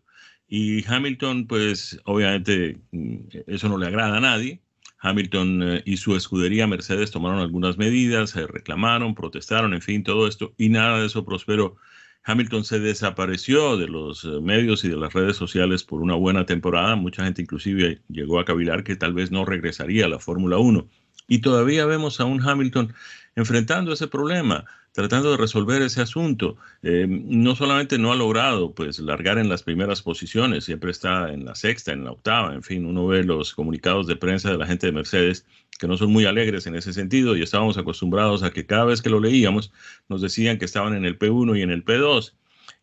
Y 0.49 0.85
Hamilton 0.85 1.47
pues 1.47 1.97
obviamente 2.03 2.77
mm, 2.91 3.19
eso 3.47 3.69
no 3.69 3.77
le 3.77 3.87
agrada 3.87 4.17
a 4.17 4.19
nadie, 4.19 4.64
Hamilton 5.05 5.63
eh, 5.63 5.83
y 5.85 5.97
su 5.97 6.15
escudería 6.15 6.65
Mercedes 6.67 7.11
tomaron 7.11 7.39
algunas 7.39 7.77
medidas, 7.77 8.31
se 8.31 8.47
reclamaron, 8.47 9.13
protestaron, 9.13 9.73
en 9.73 9.81
fin, 9.81 10.03
todo 10.03 10.27
esto, 10.27 10.53
y 10.57 10.69
nada 10.69 10.99
de 10.99 11.05
eso 11.05 11.23
prosperó. 11.23 11.75
Hamilton 12.23 12.65
se 12.65 12.79
desapareció 12.79 13.77
de 13.77 13.87
los 13.87 14.25
eh, 14.25 14.41
medios 14.41 14.83
y 14.83 14.89
de 14.89 14.97
las 14.97 15.13
redes 15.13 15.37
sociales 15.37 15.83
por 15.83 16.01
una 16.01 16.15
buena 16.15 16.47
temporada. 16.47 16.95
Mucha 16.95 17.23
gente 17.23 17.43
inclusive 17.43 18.01
llegó 18.09 18.39
a 18.39 18.45
cavilar 18.45 18.83
que 18.83 18.95
tal 18.95 19.13
vez 19.13 19.29
no 19.31 19.45
regresaría 19.45 20.05
a 20.05 20.09
la 20.09 20.17
Fórmula 20.17 20.57
1. 20.57 20.87
Y 21.27 21.39
todavía 21.39 21.85
vemos 21.85 22.19
a 22.19 22.25
un 22.25 22.41
Hamilton 22.41 22.93
enfrentando 23.35 23.93
ese 23.93 24.07
problema 24.07 24.65
tratando 24.95 25.31
de 25.31 25.37
resolver 25.37 25.81
ese 25.81 26.01
asunto. 26.01 26.55
Eh, 26.81 27.05
no 27.09 27.53
solamente 27.57 27.97
no 27.97 28.13
ha 28.13 28.15
logrado 28.15 28.73
pues 28.73 28.97
largar 28.99 29.37
en 29.37 29.49
las 29.49 29.61
primeras 29.61 30.01
posiciones, 30.01 30.63
siempre 30.63 30.89
está 30.89 31.33
en 31.33 31.43
la 31.43 31.53
sexta, 31.53 31.91
en 31.91 32.05
la 32.05 32.13
octava, 32.13 32.53
en 32.53 32.63
fin, 32.63 32.85
uno 32.85 33.05
ve 33.05 33.25
los 33.25 33.53
comunicados 33.53 34.07
de 34.07 34.15
prensa 34.15 34.51
de 34.51 34.57
la 34.57 34.65
gente 34.65 34.87
de 34.87 34.93
Mercedes 34.93 35.45
que 35.77 35.87
no 35.87 35.97
son 35.97 36.13
muy 36.13 36.23
alegres 36.23 36.65
en 36.65 36.75
ese 36.77 36.93
sentido 36.93 37.35
y 37.35 37.43
estábamos 37.43 37.77
acostumbrados 37.77 38.41
a 38.43 38.51
que 38.51 38.65
cada 38.65 38.85
vez 38.85 39.01
que 39.01 39.09
lo 39.09 39.19
leíamos 39.19 39.73
nos 40.07 40.21
decían 40.21 40.57
que 40.57 40.63
estaban 40.63 40.95
en 40.95 41.03
el 41.03 41.19
P1 41.19 41.59
y 41.59 41.61
en 41.61 41.71
el 41.71 41.83
P2. 41.83 42.33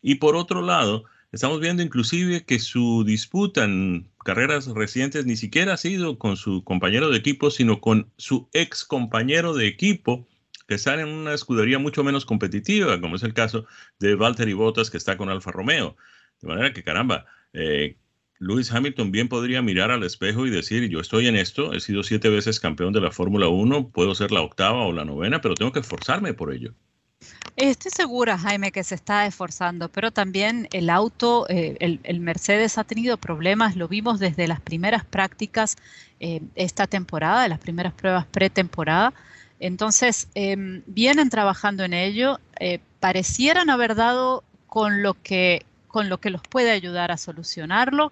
Y 0.03 0.15
por 0.15 0.35
otro 0.35 0.61
lado, 0.61 1.05
estamos 1.31 1.59
viendo 1.61 1.81
inclusive 1.81 2.45
que 2.45 2.59
su 2.59 3.03
disputa 3.03 3.63
en 3.63 4.07
carreras 4.23 4.67
recientes 4.67 5.25
ni 5.25 5.35
siquiera 5.35 5.73
ha 5.73 5.77
sido 5.77 6.19
con 6.19 6.37
su 6.37 6.63
compañero 6.63 7.09
de 7.09 7.17
equipo, 7.17 7.49
sino 7.49 7.81
con 7.81 8.11
su 8.17 8.47
ex 8.53 8.85
compañero 8.85 9.55
de 9.55 9.65
equipo, 9.65 10.27
que 10.67 10.75
están 10.75 10.99
en 10.99 11.09
una 11.09 11.33
escudería 11.33 11.79
mucho 11.79 12.03
menos 12.03 12.25
competitiva, 12.25 12.99
como 13.01 13.15
es 13.15 13.23
el 13.23 13.33
caso 13.33 13.65
de 13.99 14.15
Valtteri 14.15 14.53
Bottas, 14.53 14.89
que 14.89 14.97
está 14.97 15.17
con 15.17 15.29
Alfa 15.29 15.51
Romeo. 15.51 15.95
De 16.41 16.47
manera 16.47 16.73
que, 16.73 16.83
caramba, 16.83 17.25
eh, 17.53 17.97
Lewis 18.39 18.71
Hamilton 18.71 19.11
bien 19.11 19.29
podría 19.29 19.61
mirar 19.61 19.91
al 19.91 20.03
espejo 20.03 20.45
y 20.45 20.49
decir, 20.49 20.89
yo 20.89 20.99
estoy 20.99 21.27
en 21.27 21.35
esto, 21.35 21.73
he 21.73 21.79
sido 21.79 22.03
siete 22.03 22.29
veces 22.29 22.59
campeón 22.59 22.93
de 22.93 23.01
la 23.01 23.11
Fórmula 23.11 23.47
1, 23.47 23.89
puedo 23.89 24.15
ser 24.15 24.31
la 24.31 24.41
octava 24.41 24.85
o 24.85 24.91
la 24.91 25.05
novena, 25.05 25.41
pero 25.41 25.55
tengo 25.55 25.71
que 25.71 25.79
esforzarme 25.79 26.33
por 26.33 26.53
ello. 26.53 26.73
Estoy 27.55 27.91
segura, 27.91 28.37
Jaime, 28.37 28.71
que 28.71 28.83
se 28.83 28.95
está 28.95 29.25
esforzando, 29.25 29.87
pero 29.87 30.11
también 30.11 30.67
el 30.73 30.89
auto, 30.89 31.45
eh, 31.49 31.99
el, 32.03 32.19
Mercedes 32.19 32.77
ha 32.77 32.83
tenido 32.83 33.17
problemas, 33.17 33.75
lo 33.75 33.87
vimos 33.87 34.19
desde 34.19 34.47
las 34.47 34.59
primeras 34.59 35.05
prácticas 35.05 35.77
eh, 36.19 36.41
esta 36.55 36.87
temporada, 36.87 37.43
de 37.43 37.49
las 37.49 37.59
primeras 37.59 37.93
pruebas 37.93 38.25
pretemporada. 38.25 39.13
Entonces, 39.63 40.27
em, 40.35 40.81
vienen 40.87 41.29
trabajando 41.29 41.85
en 41.85 41.93
ello, 41.93 42.37
eh, 42.59 42.79
parecieran 42.99 43.69
haber 43.69 43.95
dado 43.95 44.43
con 44.67 45.01
lo, 45.01 45.13
que, 45.13 45.65
con 45.87 46.09
lo 46.09 46.19
que 46.19 46.31
los 46.31 46.41
puede 46.41 46.71
ayudar 46.71 47.11
a 47.13 47.17
solucionarlo. 47.17 48.11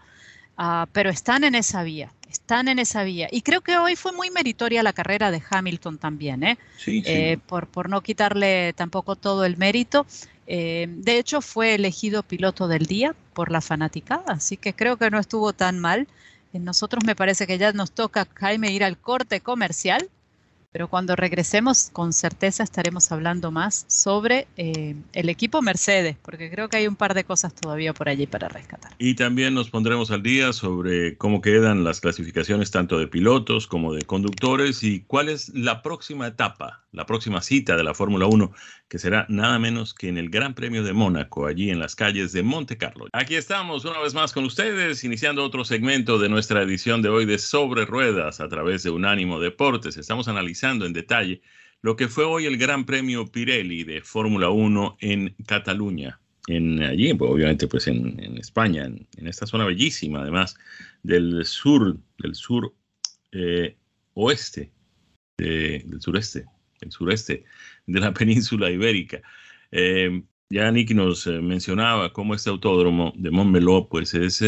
ah, 0.55 0.87
pero 0.93 1.09
están 1.09 1.43
en 1.43 1.55
esa 1.55 1.83
vía, 1.83 2.13
están 2.29 2.69
en 2.69 2.79
esa 2.79 3.03
vía. 3.03 3.27
Y 3.31 3.41
creo 3.41 3.59
que 3.59 3.77
hoy 3.77 3.97
fue 3.97 4.13
muy 4.13 4.29
meritoria 4.31 4.81
la 4.81 4.93
carrera 4.93 5.29
de 5.29 5.43
Hamilton 5.49 5.97
también, 5.97 6.43
¿eh? 6.43 6.57
Sí, 6.77 7.03
eh, 7.05 7.37
por, 7.47 7.67
por, 7.67 7.89
no 7.89 7.99
quitarle 8.01 8.71
tampoco 8.71 9.17
todo 9.17 9.43
el 9.43 9.57
mérito. 9.57 10.05
Eh, 10.47 10.87
de 10.87 11.17
hecho, 11.19 11.41
fue 11.41 11.75
elegido 11.75 12.23
piloto 12.23 12.69
del 12.69 12.85
día 12.85 13.13
por 13.33 13.51
la 13.51 13.59
fanaticada, 13.59 14.33
así 14.33 14.55
que 14.55 14.73
creo 14.73 14.95
que 14.95 15.09
no 15.09 15.19
estuvo 15.19 15.51
tan 15.51 15.79
mal. 15.79 16.07
Nosotros 16.53 17.03
me 17.05 17.15
parece 17.15 17.45
que 17.45 17.57
ya 17.57 17.73
nos 17.73 17.91
toca, 17.91 18.25
Jaime, 18.35 18.71
ir 18.71 18.85
al 18.85 18.97
corte 18.97 19.41
comercial 19.41 20.09
pero 20.71 20.87
cuando 20.87 21.15
regresemos, 21.15 21.89
con 21.91 22.13
certeza 22.13 22.63
estaremos 22.63 23.11
hablando 23.11 23.51
más 23.51 23.85
sobre 23.87 24.47
eh, 24.55 24.95
el 25.13 25.29
equipo 25.29 25.61
Mercedes, 25.61 26.15
porque 26.21 26.49
creo 26.49 26.69
que 26.69 26.77
hay 26.77 26.87
un 26.87 26.95
par 26.95 27.13
de 27.13 27.25
cosas 27.25 27.53
todavía 27.53 27.93
por 27.93 28.07
allí 28.07 28.25
para 28.25 28.47
rescatar. 28.47 28.93
Y 28.97 29.15
también 29.15 29.53
nos 29.53 29.69
pondremos 29.69 30.11
al 30.11 30.23
día 30.23 30.53
sobre 30.53 31.17
cómo 31.17 31.41
quedan 31.41 31.83
las 31.83 31.99
clasificaciones 31.99 32.71
tanto 32.71 32.97
de 32.99 33.07
pilotos 33.07 33.67
como 33.67 33.93
de 33.93 34.03
conductores 34.03 34.83
y 34.83 35.01
cuál 35.01 35.27
es 35.27 35.49
la 35.49 35.81
próxima 35.81 36.27
etapa, 36.27 36.83
la 36.93 37.05
próxima 37.05 37.41
cita 37.41 37.75
de 37.75 37.83
la 37.83 37.93
Fórmula 37.93 38.27
1, 38.27 38.51
que 38.87 38.99
será 38.99 39.25
nada 39.27 39.59
menos 39.59 39.93
que 39.93 40.07
en 40.07 40.17
el 40.17 40.29
Gran 40.29 40.53
Premio 40.53 40.83
de 40.83 40.93
Mónaco, 40.93 41.47
allí 41.47 41.69
en 41.69 41.79
las 41.79 41.95
calles 41.95 42.31
de 42.31 42.43
Monte 42.43 42.77
Carlo. 42.77 43.07
Aquí 43.11 43.35
estamos 43.35 43.83
una 43.83 43.99
vez 43.99 44.13
más 44.13 44.31
con 44.31 44.45
ustedes, 44.45 45.03
iniciando 45.03 45.43
otro 45.43 45.65
segmento 45.65 46.17
de 46.17 46.29
nuestra 46.29 46.61
edición 46.61 47.01
de 47.01 47.09
hoy 47.09 47.25
de 47.25 47.39
Sobre 47.39 47.85
Ruedas 47.85 48.39
a 48.39 48.47
través 48.47 48.83
de 48.83 48.89
Unánimo 48.89 49.39
Deportes. 49.39 49.97
Estamos 49.97 50.27
analizando 50.27 50.60
en 50.63 50.93
detalle 50.93 51.41
lo 51.81 51.95
que 51.95 52.07
fue 52.07 52.25
hoy 52.25 52.45
el 52.45 52.57
Gran 52.57 52.85
Premio 52.85 53.25
Pirelli 53.25 53.83
de 53.83 54.01
Fórmula 54.01 54.49
1 54.49 54.97
en 54.99 55.35
Cataluña. 55.47 56.19
En, 56.47 56.81
allí, 56.83 57.13
pues, 57.13 57.31
obviamente, 57.31 57.67
pues 57.67 57.87
en, 57.87 58.37
España, 58.37 58.85
en, 58.85 59.27
esta 59.27 59.47
zona 59.47 59.65
bellísima, 59.65 60.21
además, 60.21 60.55
del 61.01 61.43
sur, 61.45 61.97
del 62.19 62.35
sur 62.35 62.73
eh, 63.31 63.75
oeste, 64.13 64.71
del 65.37 65.99
sureste, 65.99 66.45
el 66.81 66.91
sureste 66.91 67.45
de 67.87 67.99
la 67.99 68.13
península 68.13 68.69
ibérica. 68.69 69.21
Eh, 69.71 70.21
ya 70.49 70.69
Nicky 70.69 70.93
nos 70.93 71.25
eh, 71.27 71.41
mencionaba 71.41 72.11
cómo 72.11 72.35
este 72.35 72.49
autódromo 72.49 73.13
de 73.15 73.31
Montmeló 73.31 73.87
pues 73.87 74.13
es 74.13 74.43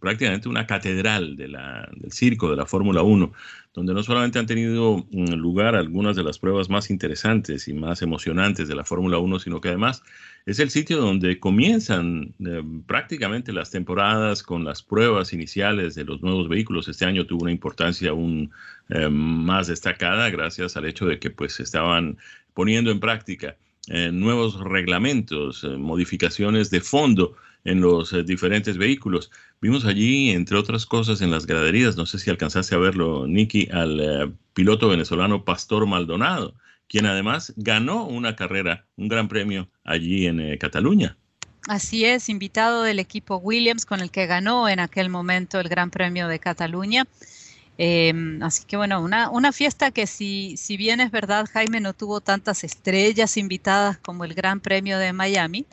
prácticamente 0.00 0.48
una 0.48 0.66
catedral 0.66 1.36
de 1.36 1.48
la, 1.48 1.88
del 1.96 2.10
circo 2.10 2.50
de 2.50 2.56
la 2.56 2.66
Fórmula 2.66 3.02
1 3.02 3.32
donde 3.74 3.94
no 3.94 4.02
solamente 4.02 4.38
han 4.38 4.46
tenido 4.46 5.06
mm, 5.10 5.32
lugar 5.34 5.74
algunas 5.74 6.16
de 6.16 6.22
las 6.22 6.38
pruebas 6.38 6.68
más 6.68 6.90
interesantes 6.90 7.68
y 7.68 7.72
más 7.72 8.02
emocionantes 8.02 8.68
de 8.68 8.74
la 8.74 8.84
Fórmula 8.84 9.18
1, 9.18 9.38
sino 9.38 9.60
que 9.60 9.68
además 9.68 10.02
es 10.44 10.58
el 10.58 10.70
sitio 10.70 10.98
donde 10.98 11.38
comienzan 11.38 12.34
eh, 12.44 12.62
prácticamente 12.86 13.52
las 13.52 13.70
temporadas 13.70 14.42
con 14.42 14.64
las 14.64 14.82
pruebas 14.82 15.32
iniciales 15.32 15.94
de 15.94 16.04
los 16.04 16.20
nuevos 16.22 16.48
vehículos. 16.48 16.88
Este 16.88 17.04
año 17.04 17.26
tuvo 17.26 17.42
una 17.42 17.52
importancia 17.52 18.10
aún 18.10 18.50
eh, 18.90 19.08
más 19.08 19.68
destacada 19.68 20.28
gracias 20.30 20.76
al 20.76 20.84
hecho 20.84 21.06
de 21.06 21.18
que 21.18 21.30
pues 21.30 21.58
estaban 21.60 22.18
poniendo 22.54 22.90
en 22.90 23.00
práctica 23.00 23.56
eh, 23.88 24.10
nuevos 24.12 24.60
reglamentos, 24.60 25.64
modificaciones 25.64 26.70
de 26.70 26.80
fondo 26.80 27.36
en 27.64 27.80
los 27.80 28.14
diferentes 28.26 28.76
vehículos. 28.76 29.30
Vimos 29.62 29.84
allí, 29.84 30.30
entre 30.30 30.58
otras 30.58 30.84
cosas, 30.86 31.20
en 31.20 31.30
las 31.30 31.46
graderías, 31.46 31.96
no 31.96 32.04
sé 32.04 32.18
si 32.18 32.28
alcanzaste 32.28 32.74
a 32.74 32.78
verlo, 32.78 33.28
Nicky, 33.28 33.68
al 33.70 34.00
eh, 34.00 34.32
piloto 34.54 34.88
venezolano 34.88 35.44
Pastor 35.44 35.86
Maldonado, 35.86 36.56
quien 36.88 37.06
además 37.06 37.52
ganó 37.54 38.04
una 38.04 38.34
carrera, 38.34 38.86
un 38.96 39.06
gran 39.06 39.28
premio 39.28 39.68
allí 39.84 40.26
en 40.26 40.40
eh, 40.40 40.58
Cataluña. 40.58 41.16
Así 41.68 42.04
es, 42.04 42.28
invitado 42.28 42.82
del 42.82 42.98
equipo 42.98 43.36
Williams 43.36 43.86
con 43.86 44.00
el 44.00 44.10
que 44.10 44.26
ganó 44.26 44.68
en 44.68 44.80
aquel 44.80 45.08
momento 45.08 45.60
el 45.60 45.68
Gran 45.68 45.92
Premio 45.92 46.26
de 46.26 46.40
Cataluña. 46.40 47.06
Em, 47.78 48.42
así 48.42 48.64
que 48.66 48.76
bueno, 48.76 49.00
una, 49.00 49.30
una 49.30 49.52
fiesta 49.52 49.92
que 49.92 50.08
si, 50.08 50.56
si, 50.56 50.76
bien 50.76 50.98
es 50.98 51.12
verdad, 51.12 51.48
Jaime 51.52 51.78
no 51.78 51.92
tuvo 51.92 52.20
tantas 52.20 52.64
estrellas 52.64 53.36
invitadas 53.36 53.96
como 53.96 54.24
el 54.24 54.34
Gran 54.34 54.58
Premio 54.58 54.98
de 54.98 55.12
Miami, 55.12 55.66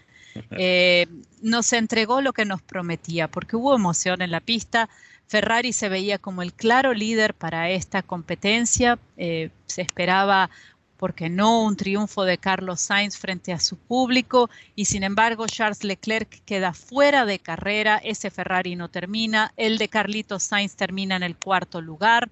eh, 0.52 1.08
nos 1.42 1.74
entregó 1.74 2.22
lo 2.22 2.34
que 2.34 2.46
nos 2.46 2.62
prometía, 2.62 3.28
porque 3.28 3.56
hubo 3.56 3.76
emoción 3.76 4.22
en 4.22 4.32
la 4.32 4.40
pista. 4.40 4.90
Ferrari 5.28 5.74
se 5.74 5.90
veía 5.90 6.18
como 6.18 6.42
el 6.42 6.54
claro 6.54 6.94
líder 6.94 7.34
para 7.34 7.70
esta 7.70 8.02
competencia. 8.02 8.98
Eh, 9.18 9.50
se 9.68 9.82
esperaba, 9.82 10.50
porque 10.98 11.30
no, 11.30 11.64
un 11.64 11.78
triunfo 11.78 12.26
de 12.26 12.38
Carlos 12.38 12.82
Sainz 12.82 13.18
frente 13.18 13.54
a 13.54 13.60
su 13.60 13.78
público 13.78 14.50
y 14.76 14.86
sin 14.86 15.04
embargo 15.04 15.48
Charles 15.48 15.84
Leclerc 15.86 16.44
queda 16.46 16.74
fuera 16.74 17.26
de 17.26 17.40
carrera. 17.40 18.02
Ese 18.04 18.30
Ferrari 18.30 18.76
no 18.76 18.90
termina. 18.90 19.54
El 19.56 19.78
de 19.78 19.88
Carlitos 19.88 20.44
Sainz 20.44 20.76
termina 20.76 21.16
en 21.16 21.24
el 21.24 21.38
cuarto 21.38 21.80
lugar. 21.80 22.30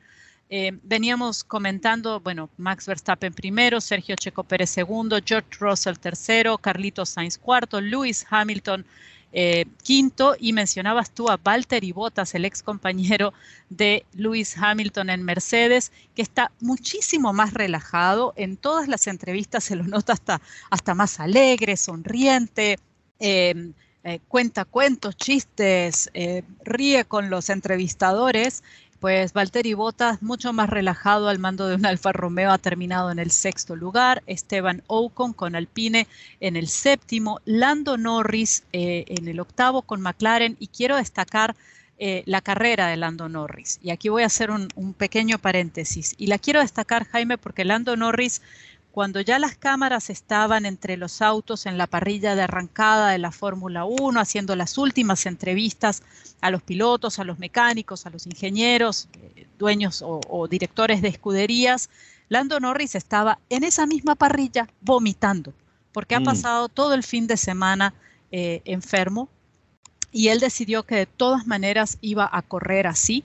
Eh, 0.49 0.71
veníamos 0.83 1.43
comentando, 1.43 2.21
bueno, 2.21 2.49
Max 2.55 2.85
Verstappen 2.85 3.33
primero, 3.33 3.81
Sergio 3.81 4.15
Checo 4.15 4.45
Pérez 4.45 4.69
segundo, 4.69 5.19
George 5.23 5.49
Russell 5.59 5.97
tercero, 5.97 6.57
Carlitos 6.57 7.09
Sainz 7.09 7.37
cuarto, 7.37 7.81
Lewis 7.81 8.25
Hamilton 8.29 8.85
eh, 9.33 9.65
quinto 9.83 10.37
y 10.39 10.53
mencionabas 10.53 11.11
tú 11.11 11.29
a 11.29 11.35
Valtteri 11.35 11.91
Bottas, 11.91 12.33
el 12.33 12.45
ex 12.45 12.63
compañero 12.63 13.33
de 13.69 14.05
Lewis 14.13 14.57
Hamilton 14.57 15.09
en 15.09 15.23
Mercedes, 15.23 15.91
que 16.15 16.21
está 16.21 16.49
muchísimo 16.61 17.33
más 17.33 17.53
relajado. 17.53 18.33
En 18.37 18.55
todas 18.55 18.87
las 18.87 19.05
entrevistas 19.07 19.65
se 19.65 19.75
lo 19.75 19.83
nota 19.83 20.13
hasta, 20.13 20.41
hasta 20.69 20.95
más 20.95 21.19
alegre, 21.19 21.75
sonriente. 21.75 22.79
Eh, 23.19 23.73
cuenta 24.29 24.63
cuentos, 24.63 25.17
chistes, 25.17 26.09
ríe 26.63 27.03
con 27.03 27.29
los 27.29 27.49
entrevistadores 27.49 28.63
pues 28.99 29.33
Valtteri 29.33 29.73
Bottas, 29.73 30.21
mucho 30.21 30.53
más 30.53 30.69
relajado 30.69 31.29
al 31.29 31.39
mando 31.39 31.67
de 31.67 31.75
un 31.75 31.85
Alfa 31.87 32.11
Romeo, 32.11 32.51
ha 32.51 32.57
terminado 32.57 33.11
en 33.11 33.19
el 33.19 33.31
sexto 33.31 33.75
lugar. 33.75 34.23
Esteban 34.27 34.83
Ocon 34.87 35.33
con 35.33 35.55
Alpine 35.55 36.07
en 36.39 36.55
el 36.55 36.67
séptimo. 36.67 37.39
Lando 37.45 37.97
Norris 37.97 38.63
eh, 38.73 39.05
en 39.07 39.27
el 39.27 39.39
octavo 39.39 39.81
con 39.81 40.01
McLaren. 40.01 40.57
Y 40.59 40.67
quiero 40.67 40.97
destacar 40.97 41.55
eh, 41.99 42.23
la 42.25 42.41
carrera 42.41 42.87
de 42.87 42.97
Lando 42.97 43.29
Norris. 43.29 43.79
Y 43.81 43.91
aquí 43.91 44.09
voy 44.09 44.23
a 44.23 44.27
hacer 44.27 44.51
un, 44.51 44.67
un 44.75 44.93
pequeño 44.93 45.39
paréntesis. 45.39 46.13
Y 46.17 46.27
la 46.27 46.37
quiero 46.37 46.61
destacar, 46.61 47.05
Jaime, 47.07 47.37
porque 47.37 47.65
Lando 47.65 47.95
Norris 47.95 48.41
cuando 48.97 49.21
ya 49.21 49.37
las 49.37 49.55
cámaras 49.55 50.09
estaban 50.09 50.65
entre 50.65 50.97
los 50.97 51.21
autos 51.21 51.67
en 51.67 51.77
la 51.77 51.85
parrilla 51.85 52.33
de 52.33 52.41
arrancada 52.41 53.11
de 53.11 53.19
la 53.19 53.31
Fórmula 53.31 53.85
1, 53.85 54.19
haciendo 54.19 54.55
las 54.55 54.75
últimas 54.79 55.27
entrevistas 55.27 56.01
a 56.41 56.49
los 56.49 56.63
pilotos, 56.63 57.19
a 57.19 57.23
los 57.23 57.37
mecánicos, 57.37 58.07
a 58.07 58.09
los 58.09 58.25
ingenieros, 58.25 59.07
eh, 59.13 59.45
dueños 59.59 60.03
o, 60.03 60.47
directores 60.47 61.03
de 61.03 61.09
escuderías, 61.09 61.91
Lando 62.27 62.59
Norris 62.59 62.95
estaba 62.95 63.37
en 63.51 63.63
esa 63.63 63.85
misma 63.85 64.15
parrilla 64.15 64.67
vomitando, 64.81 65.53
porque 65.91 66.15
ha 66.15 66.19
mm. 66.19 66.23
pasado 66.23 66.67
todo 66.67 66.95
el 66.95 67.03
fin 67.03 67.27
de 67.27 67.37
semana 67.37 67.93
eh, 68.31 68.63
enfermo 68.65 69.29
y 70.11 70.29
él 70.29 70.39
decidió 70.39 70.81
que 70.81 70.95
de 70.95 71.05
todas 71.05 71.45
maneras 71.45 71.99
iba 72.01 72.27
a 72.33 72.41
correr 72.41 72.87
así 72.87 73.23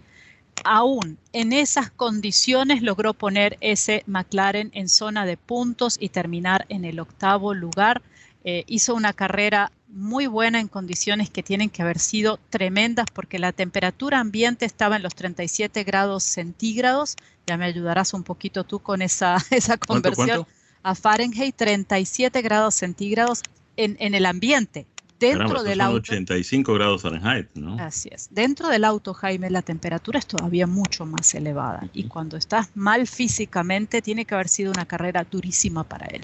aún 0.64 1.18
en 1.32 1.52
esas 1.52 1.90
condiciones 1.90 2.82
logró 2.82 3.14
poner 3.14 3.58
ese 3.60 4.04
McLaren 4.06 4.70
en 4.74 4.88
zona 4.88 5.26
de 5.26 5.36
puntos 5.36 5.96
y 6.00 6.08
terminar 6.10 6.66
en 6.68 6.84
el 6.84 7.00
octavo 7.00 7.54
lugar. 7.54 8.02
Eh, 8.44 8.64
hizo 8.66 8.94
una 8.94 9.12
carrera 9.12 9.70
muy 9.88 10.26
buena 10.26 10.58
en 10.58 10.68
condiciones 10.68 11.30
que 11.30 11.42
tienen 11.42 11.70
que 11.70 11.82
haber 11.82 11.98
sido 11.98 12.40
tremendas 12.50 13.06
porque 13.12 13.38
la 13.38 13.52
temperatura 13.52 14.18
ambiente 14.18 14.64
estaba 14.64 14.96
en 14.96 15.02
los 15.02 15.14
37 15.14 15.84
grados 15.84 16.24
centígrados. 16.24 17.16
Ya 17.46 17.56
me 17.56 17.66
ayudarás 17.66 18.14
un 18.14 18.24
poquito 18.24 18.64
tú 18.64 18.80
con 18.80 19.02
esa, 19.02 19.36
esa 19.50 19.76
conversión 19.76 20.46
a 20.82 20.94
Fahrenheit, 20.94 21.54
37 21.54 22.42
grados 22.42 22.74
centígrados 22.74 23.42
en, 23.76 23.96
en 24.00 24.14
el 24.14 24.26
ambiente 24.26 24.86
dentro 25.28 25.62
del 25.62 25.80
auto. 25.80 25.96
85 25.96 26.74
grados 26.74 27.02
Fahrenheit, 27.02 27.48
¿no? 27.54 27.76
Así 27.78 28.08
es. 28.12 28.28
Dentro 28.30 28.68
del 28.68 28.84
auto, 28.84 29.14
Jaime, 29.14 29.50
la 29.50 29.62
temperatura 29.62 30.18
es 30.18 30.26
todavía 30.26 30.66
mucho 30.66 31.06
más 31.06 31.34
elevada. 31.34 31.88
Y 31.92 32.04
cuando 32.04 32.36
estás 32.36 32.70
mal 32.74 33.06
físicamente, 33.06 34.02
tiene 34.02 34.24
que 34.24 34.34
haber 34.34 34.48
sido 34.48 34.72
una 34.72 34.86
carrera 34.86 35.26
durísima 35.30 35.84
para 35.84 36.06
él. 36.06 36.22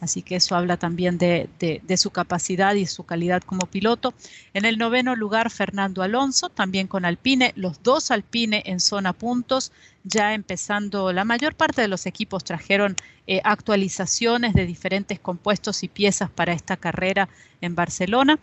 Así 0.00 0.22
que 0.22 0.36
eso 0.36 0.54
habla 0.54 0.76
también 0.76 1.18
de, 1.18 1.48
su 1.96 2.10
capacidad 2.10 2.74
y 2.74 2.86
su 2.86 3.04
calidad 3.04 3.42
como 3.42 3.66
piloto. 3.66 4.14
En 4.54 4.64
el 4.64 4.78
noveno 4.78 5.16
lugar, 5.16 5.50
Fernando 5.50 6.02
Alonso, 6.02 6.48
también 6.48 6.86
con 6.86 7.04
Alpine, 7.04 7.52
los 7.56 7.82
dos 7.82 8.10
Alpine 8.10 8.62
en 8.66 8.80
zona 8.80 9.12
puntos, 9.12 9.72
ya 10.04 10.34
empezando, 10.34 11.12
la 11.12 11.24
mayor 11.24 11.54
parte 11.54 11.82
de 11.82 11.88
los 11.88 12.06
equipos 12.06 12.44
trajeron 12.44 12.94
eh, 13.26 13.40
actualizaciones 13.44 14.54
de 14.54 14.66
diferentes 14.66 15.18
compuestos 15.18 15.82
y 15.82 15.88
piezas 15.88 16.30
para 16.30 16.52
esta 16.52 16.76
carrera 16.76 17.28
en 17.60 17.74
Barcelona. 17.74 18.38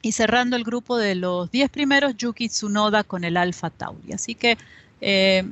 Y 0.00 0.12
cerrando 0.12 0.56
el 0.56 0.64
grupo 0.64 0.96
de 0.98 1.14
los 1.14 1.50
10 1.50 1.70
primeros, 1.70 2.16
Yuki 2.16 2.48
Tsunoda 2.48 3.04
con 3.04 3.24
el 3.24 3.36
Alfa 3.36 3.70
Tauri. 3.70 4.12
Así 4.12 4.34
que 4.34 4.58
eh, 5.00 5.44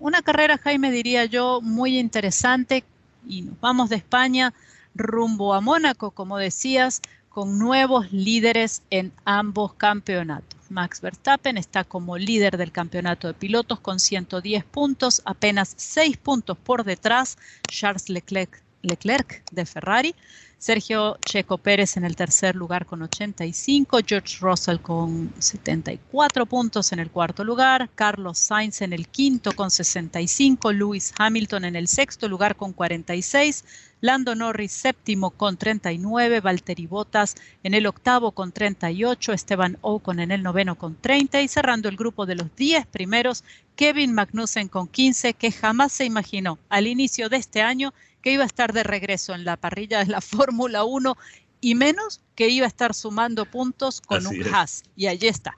una 0.00 0.20
carrera, 0.20 0.58
Jaime, 0.58 0.90
diría 0.90 1.24
yo, 1.24 1.60
muy 1.62 1.98
interesante. 1.98 2.84
Y 3.28 3.42
nos 3.42 3.58
vamos 3.60 3.88
de 3.88 3.96
España 3.96 4.52
rumbo 4.94 5.54
a 5.54 5.60
Mónaco, 5.60 6.10
como 6.10 6.38
decías, 6.38 7.00
con 7.28 7.58
nuevos 7.58 8.12
líderes 8.12 8.82
en 8.90 9.12
ambos 9.24 9.74
campeonatos. 9.74 10.58
Max 10.68 11.00
Verstappen 11.00 11.56
está 11.56 11.84
como 11.84 12.16
líder 12.16 12.56
del 12.56 12.72
campeonato 12.72 13.28
de 13.28 13.34
pilotos 13.34 13.80
con 13.80 13.98
110 13.98 14.64
puntos, 14.64 15.22
apenas 15.24 15.74
6 15.76 16.16
puntos 16.16 16.56
por 16.58 16.84
detrás 16.84 17.38
Charles 17.68 18.08
Leclerc, 18.08 18.62
Leclerc 18.82 19.42
de 19.50 19.66
Ferrari. 19.66 20.14
Sergio 20.60 21.16
Checo 21.24 21.56
Pérez 21.56 21.96
en 21.96 22.04
el 22.04 22.16
tercer 22.16 22.54
lugar 22.54 22.84
con 22.84 23.00
85, 23.00 24.00
George 24.06 24.36
Russell 24.42 24.76
con 24.76 25.32
74 25.38 26.44
puntos 26.44 26.92
en 26.92 26.98
el 26.98 27.10
cuarto 27.10 27.44
lugar, 27.44 27.88
Carlos 27.94 28.38
Sainz 28.38 28.82
en 28.82 28.92
el 28.92 29.08
quinto 29.08 29.52
con 29.52 29.70
65, 29.70 30.70
Lewis 30.72 31.14
Hamilton 31.18 31.64
en 31.64 31.76
el 31.76 31.88
sexto 31.88 32.28
lugar 32.28 32.56
con 32.56 32.74
46, 32.74 33.64
Lando 34.02 34.34
Norris 34.34 34.72
séptimo 34.72 35.30
con 35.30 35.56
39, 35.56 36.40
Valtteri 36.40 36.86
Bottas 36.86 37.36
en 37.62 37.72
el 37.72 37.86
octavo 37.86 38.32
con 38.32 38.52
38, 38.52 39.32
Esteban 39.32 39.78
Ocon 39.80 40.20
en 40.20 40.30
el 40.30 40.42
noveno 40.42 40.76
con 40.76 40.94
30 40.94 41.40
y 41.40 41.48
cerrando 41.48 41.88
el 41.88 41.96
grupo 41.96 42.26
de 42.26 42.34
los 42.34 42.54
10 42.54 42.84
primeros, 42.86 43.44
Kevin 43.76 44.12
Magnussen 44.12 44.68
con 44.68 44.88
15, 44.88 45.32
que 45.32 45.52
jamás 45.52 45.92
se 45.92 46.04
imaginó 46.04 46.58
al 46.68 46.86
inicio 46.86 47.30
de 47.30 47.38
este 47.38 47.62
año 47.62 47.94
que 48.22 48.32
iba 48.32 48.42
a 48.42 48.46
estar 48.46 48.72
de 48.72 48.82
regreso 48.82 49.34
en 49.34 49.44
la 49.44 49.56
parrilla 49.56 50.04
de 50.04 50.10
la 50.10 50.20
Fórmula 50.20 50.84
1 50.84 51.16
y 51.60 51.74
menos 51.74 52.22
que 52.34 52.48
iba 52.48 52.66
a 52.66 52.68
estar 52.68 52.94
sumando 52.94 53.44
puntos 53.44 54.00
con 54.00 54.26
un 54.26 54.42
Haas. 54.52 54.82
Y 54.96 55.06
allí 55.06 55.28
está. 55.28 55.56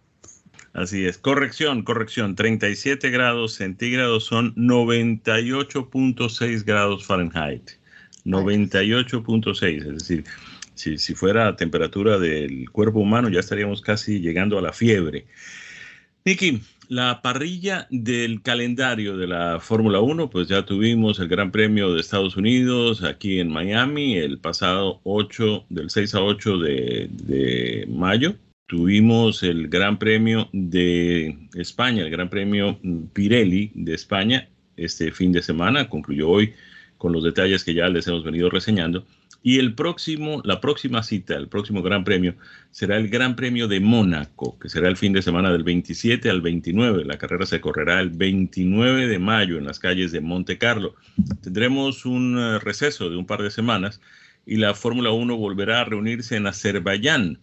Así 0.73 1.07
es. 1.07 1.19
Corrección, 1.19 1.83
corrección. 1.83 2.35
37 2.35 3.11
grados 3.11 3.55
centígrados 3.55 4.25
son 4.25 4.55
98.6 4.55 6.65
grados 6.65 7.05
Fahrenheit. 7.05 7.73
98.6, 8.25 9.79
es 9.79 9.99
decir, 9.99 10.25
si, 10.75 10.97
si 10.97 11.15
fuera 11.15 11.57
temperatura 11.57 12.19
del 12.19 12.71
cuerpo 12.71 13.01
humano 13.01 13.29
ya 13.29 13.41
estaríamos 13.41 13.83
casi 13.83 14.21
llegando 14.21 14.59
a 14.59 14.63
la 14.63 14.73
fiebre. 14.73 15.27
Niki, 16.25 16.61
la 16.89 17.21
parrilla 17.21 17.89
del 17.91 18.43
calendario 18.43 19.17
de 19.17 19.27
la 19.27 19.59
Fórmula 19.59 19.99
1, 19.99 20.31
pues 20.31 20.47
ya 20.47 20.65
tuvimos 20.65 21.19
el 21.19 21.27
Gran 21.27 21.51
Premio 21.51 21.93
de 21.93 22.01
Estados 22.01 22.37
Unidos 22.37 23.03
aquí 23.03 23.41
en 23.41 23.49
Miami 23.49 24.15
el 24.19 24.39
pasado 24.39 25.01
8, 25.03 25.65
del 25.69 25.91
6 25.91 26.15
a 26.15 26.23
8 26.23 26.59
de, 26.59 27.89
mayo. 27.89 28.37
Tuvimos 28.69 29.43
el 29.43 29.67
Gran 29.67 29.99
Premio 29.99 30.49
de 30.53 31.37
España, 31.57 32.05
el 32.05 32.11
Gran 32.11 32.31
Premio 32.31 32.79
Pirelli 33.13 33.73
de 33.75 33.95
España 33.95 34.49
este 34.77 35.11
fin 35.11 35.33
de 35.33 35.43
semana, 35.43 35.89
concluyó 35.89 36.29
hoy 36.29 36.55
con 36.99 37.13
los 37.13 37.25
detalles 37.25 37.65
que 37.65 37.75
ya 37.75 37.89
les 37.89 38.07
hemos 38.07 38.23
venido 38.23 38.49
reseñando. 38.49 39.05
Y 39.43 39.59
el 39.59 39.75
próximo, 39.75 40.41
la 40.45 40.61
próxima 40.61 41.03
cita, 41.03 41.35
el 41.35 41.49
próximo 41.49 41.83
Gran 41.83 42.05
Premio, 42.05 42.37
será 42.71 42.97
el 42.97 43.09
Gran 43.09 43.35
Premio 43.35 43.67
de 43.67 43.81
Mónaco, 43.81 44.57
que 44.59 44.69
será 44.69 44.89
el 44.89 44.97
fin 44.97 45.13
de 45.13 45.23
semana 45.23 45.51
del 45.51 45.65
27 45.65 46.31
al 46.31 46.41
29. 46.41 47.05
La 47.05 47.19
carrera 47.19 47.45
se 47.45 47.61
correrá 47.61 48.01
el 48.01 48.11
29 48.11 49.09
de 49.09 49.19
mayo 49.19 49.59
en 49.59 49.65
las 49.65 49.81
calles 49.81 50.13
de 50.13 50.21
Monte 50.21 50.59
Carlo. 50.59 50.95
Tendremos 51.43 52.07
un 52.07 52.39
eh, 52.39 52.59
receso 52.61 53.11
de 53.11 53.17
un 53.17 53.27
par 53.27 53.43
de 53.43 53.51
semanas 53.51 54.01
y 54.47 54.57
la 54.57 54.75
Fórmula 54.75 55.11
1 55.11 55.37
volverá 55.37 55.81
a 55.81 55.85
reunirse 55.85 56.37
en 56.37 56.47
Azerbaiyán. 56.47 57.41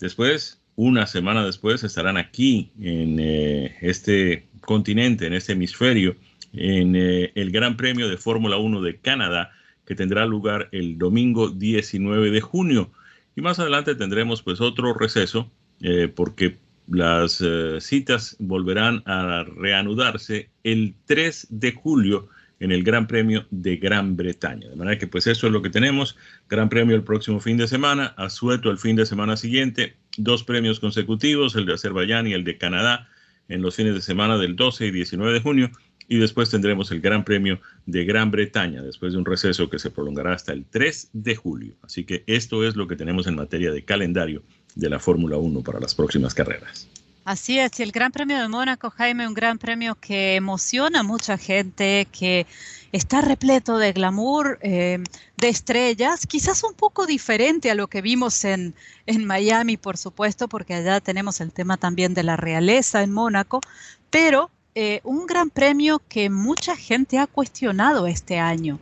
Después, 0.00 0.60
una 0.76 1.06
semana 1.06 1.44
después, 1.46 1.82
estarán 1.82 2.18
aquí 2.18 2.72
en 2.78 3.18
eh, 3.20 3.76
este 3.80 4.48
continente, 4.60 5.26
en 5.26 5.32
este 5.32 5.52
hemisferio, 5.52 6.14
en 6.52 6.94
eh, 6.94 7.32
el 7.34 7.50
Gran 7.50 7.76
Premio 7.78 8.08
de 8.08 8.18
Fórmula 8.18 8.58
1 8.58 8.82
de 8.82 8.98
Canadá 8.98 9.50
que 9.88 9.94
tendrá 9.94 10.26
lugar 10.26 10.68
el 10.72 10.98
domingo 10.98 11.48
19 11.48 12.30
de 12.30 12.42
junio. 12.42 12.90
Y 13.34 13.40
más 13.40 13.58
adelante 13.58 13.94
tendremos 13.94 14.42
pues 14.42 14.60
otro 14.60 14.92
receso 14.92 15.50
eh, 15.80 16.12
porque 16.14 16.58
las 16.88 17.40
eh, 17.40 17.78
citas 17.80 18.36
volverán 18.38 19.02
a 19.06 19.44
reanudarse 19.44 20.50
el 20.62 20.94
3 21.06 21.46
de 21.48 21.72
julio 21.72 22.28
en 22.60 22.70
el 22.70 22.84
Gran 22.84 23.06
Premio 23.06 23.46
de 23.50 23.76
Gran 23.76 24.14
Bretaña. 24.14 24.68
De 24.68 24.76
manera 24.76 24.98
que 24.98 25.06
pues 25.06 25.26
eso 25.26 25.46
es 25.46 25.52
lo 25.54 25.62
que 25.62 25.70
tenemos. 25.70 26.18
Gran 26.50 26.68
Premio 26.68 26.94
el 26.94 27.02
próximo 27.02 27.40
fin 27.40 27.56
de 27.56 27.66
semana, 27.66 28.12
Asueto 28.18 28.70
el 28.70 28.76
fin 28.76 28.94
de 28.94 29.06
semana 29.06 29.38
siguiente, 29.38 29.96
dos 30.18 30.44
premios 30.44 30.80
consecutivos, 30.80 31.56
el 31.56 31.64
de 31.64 31.72
Azerbaiyán 31.72 32.26
y 32.26 32.34
el 32.34 32.44
de 32.44 32.58
Canadá 32.58 33.08
en 33.48 33.62
los 33.62 33.76
fines 33.76 33.94
de 33.94 34.02
semana 34.02 34.36
del 34.36 34.54
12 34.54 34.88
y 34.88 34.90
19 34.90 35.32
de 35.32 35.40
junio 35.40 35.70
y 36.08 36.18
después 36.18 36.50
tendremos 36.50 36.90
el 36.90 37.00
Gran 37.00 37.24
Premio 37.24 37.60
de 37.86 38.04
Gran 38.04 38.30
Bretaña, 38.30 38.82
después 38.82 39.12
de 39.12 39.18
un 39.18 39.26
receso 39.26 39.68
que 39.68 39.78
se 39.78 39.90
prolongará 39.90 40.32
hasta 40.32 40.52
el 40.52 40.64
3 40.64 41.10
de 41.12 41.36
julio. 41.36 41.74
Así 41.82 42.04
que 42.04 42.24
esto 42.26 42.66
es 42.66 42.76
lo 42.76 42.88
que 42.88 42.96
tenemos 42.96 43.26
en 43.26 43.36
materia 43.36 43.70
de 43.70 43.84
calendario 43.84 44.42
de 44.74 44.88
la 44.88 44.98
Fórmula 44.98 45.36
1 45.36 45.62
para 45.62 45.80
las 45.80 45.94
próximas 45.94 46.34
carreras. 46.34 46.88
Así 47.24 47.58
es, 47.58 47.78
y 47.78 47.82
el 47.82 47.92
Gran 47.92 48.10
Premio 48.10 48.40
de 48.40 48.48
Mónaco, 48.48 48.88
Jaime, 48.88 49.28
un 49.28 49.34
gran 49.34 49.58
premio 49.58 49.96
que 49.96 50.36
emociona 50.36 51.00
a 51.00 51.02
mucha 51.02 51.36
gente, 51.36 52.08
que 52.10 52.46
está 52.90 53.20
repleto 53.20 53.76
de 53.76 53.92
glamour, 53.92 54.58
eh, 54.62 54.98
de 55.36 55.48
estrellas, 55.50 56.26
quizás 56.26 56.64
un 56.64 56.72
poco 56.72 57.06
diferente 57.06 57.70
a 57.70 57.74
lo 57.74 57.88
que 57.88 58.00
vimos 58.00 58.46
en, 58.46 58.74
en 59.04 59.26
Miami, 59.26 59.76
por 59.76 59.98
supuesto, 59.98 60.48
porque 60.48 60.72
allá 60.72 61.02
tenemos 61.02 61.42
el 61.42 61.52
tema 61.52 61.76
también 61.76 62.14
de 62.14 62.22
la 62.22 62.38
realeza 62.38 63.02
en 63.02 63.12
Mónaco, 63.12 63.60
pero 64.08 64.50
eh, 64.80 65.00
un 65.02 65.26
gran 65.26 65.50
premio 65.50 66.00
que 66.08 66.30
mucha 66.30 66.76
gente 66.76 67.18
ha 67.18 67.26
cuestionado 67.26 68.06
este 68.06 68.38
año 68.38 68.78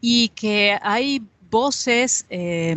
y 0.00 0.28
que 0.28 0.78
hay 0.80 1.24
voces 1.50 2.24
eh, 2.30 2.76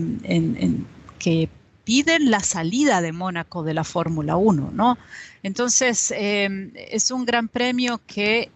que 1.20 1.50
piden 1.84 2.32
la 2.32 2.40
salida 2.40 3.02
de 3.02 3.12
Mónaco 3.12 3.62
de 3.62 3.76
la 3.76 3.84
Fórmula 3.84 4.38
1, 4.38 4.72
¿no? 4.74 4.98
Entonces, 5.44 6.12
eh, 6.18 6.72
es 6.90 7.12
un 7.12 7.26
gran 7.26 7.48
premio 7.48 8.02
que 8.08 8.50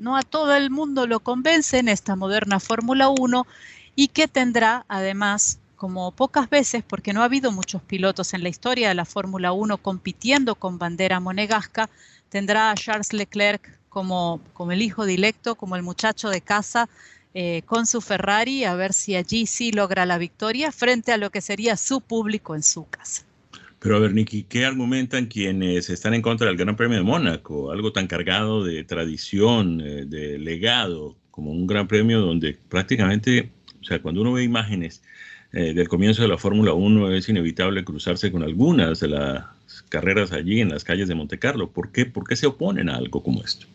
no 0.00 0.16
a 0.16 0.22
todo 0.22 0.56
el 0.56 0.70
mundo 0.70 1.06
lo 1.06 1.20
convence 1.20 1.78
en 1.78 1.88
esta 1.88 2.16
moderna 2.16 2.58
Fórmula 2.58 3.08
1 3.08 3.46
y 3.94 4.08
que 4.08 4.26
tendrá 4.26 4.84
además 4.88 5.60
como 5.78 6.10
pocas 6.10 6.50
veces, 6.50 6.82
porque 6.82 7.12
no 7.12 7.22
ha 7.22 7.26
habido 7.26 7.52
muchos 7.52 7.80
pilotos 7.82 8.34
en 8.34 8.42
la 8.42 8.48
historia 8.48 8.88
de 8.88 8.96
la 8.96 9.04
Fórmula 9.04 9.52
1 9.52 9.78
compitiendo 9.78 10.56
con 10.56 10.76
bandera 10.76 11.20
monegasca, 11.20 11.88
tendrá 12.28 12.70
a 12.70 12.74
Charles 12.74 13.12
Leclerc 13.12 13.78
como, 13.88 14.40
como 14.52 14.72
el 14.72 14.82
hijo 14.82 15.06
directo, 15.06 15.54
como 15.54 15.76
el 15.76 15.82
muchacho 15.82 16.28
de 16.28 16.40
casa, 16.40 16.88
eh, 17.34 17.62
con 17.66 17.86
su 17.86 18.00
Ferrari, 18.00 18.64
a 18.64 18.74
ver 18.74 18.92
si 18.92 19.14
allí 19.14 19.46
sí 19.46 19.70
logra 19.72 20.06
la 20.06 20.18
victoria 20.18 20.72
frente 20.72 21.12
a 21.12 21.18
lo 21.18 21.30
que 21.30 21.40
sería 21.40 21.76
su 21.76 22.00
público 22.00 22.54
en 22.54 22.62
su 22.62 22.88
casa. 22.88 23.24
Pero 23.80 23.96
a 23.96 24.00
ver, 24.00 24.12
Nicky, 24.12 24.44
¿qué 24.44 24.64
argumentan 24.64 25.26
quienes 25.26 25.88
están 25.88 26.14
en 26.14 26.22
contra 26.22 26.48
del 26.48 26.56
Gran 26.56 26.74
Premio 26.74 26.98
de 26.98 27.04
Mónaco? 27.04 27.70
Algo 27.70 27.92
tan 27.92 28.08
cargado 28.08 28.64
de 28.64 28.82
tradición, 28.82 29.80
eh, 29.80 30.04
de 30.04 30.38
legado, 30.38 31.16
como 31.30 31.52
un 31.52 31.66
Gran 31.66 31.86
Premio 31.86 32.20
donde 32.20 32.58
prácticamente, 32.68 33.52
o 33.80 33.84
sea, 33.84 34.02
cuando 34.02 34.22
uno 34.22 34.32
ve 34.32 34.42
imágenes 34.42 35.02
eh, 35.52 35.74
del 35.74 35.88
comienzo 35.88 36.22
de 36.22 36.28
la 36.28 36.38
Fórmula 36.38 36.72
1 36.72 37.12
es 37.12 37.28
inevitable 37.28 37.84
cruzarse 37.84 38.32
con 38.32 38.42
algunas 38.42 39.00
de 39.00 39.08
las 39.08 39.44
carreras 39.88 40.32
allí 40.32 40.60
en 40.60 40.70
las 40.70 40.84
calles 40.84 41.08
de 41.08 41.14
Monte 41.14 41.38
Carlo. 41.38 41.70
¿Por 41.70 41.92
qué, 41.92 42.06
¿Por 42.06 42.24
qué 42.26 42.36
se 42.36 42.46
oponen 42.46 42.88
a 42.88 42.96
algo 42.96 43.22
como 43.22 43.42
esto? 43.42 43.66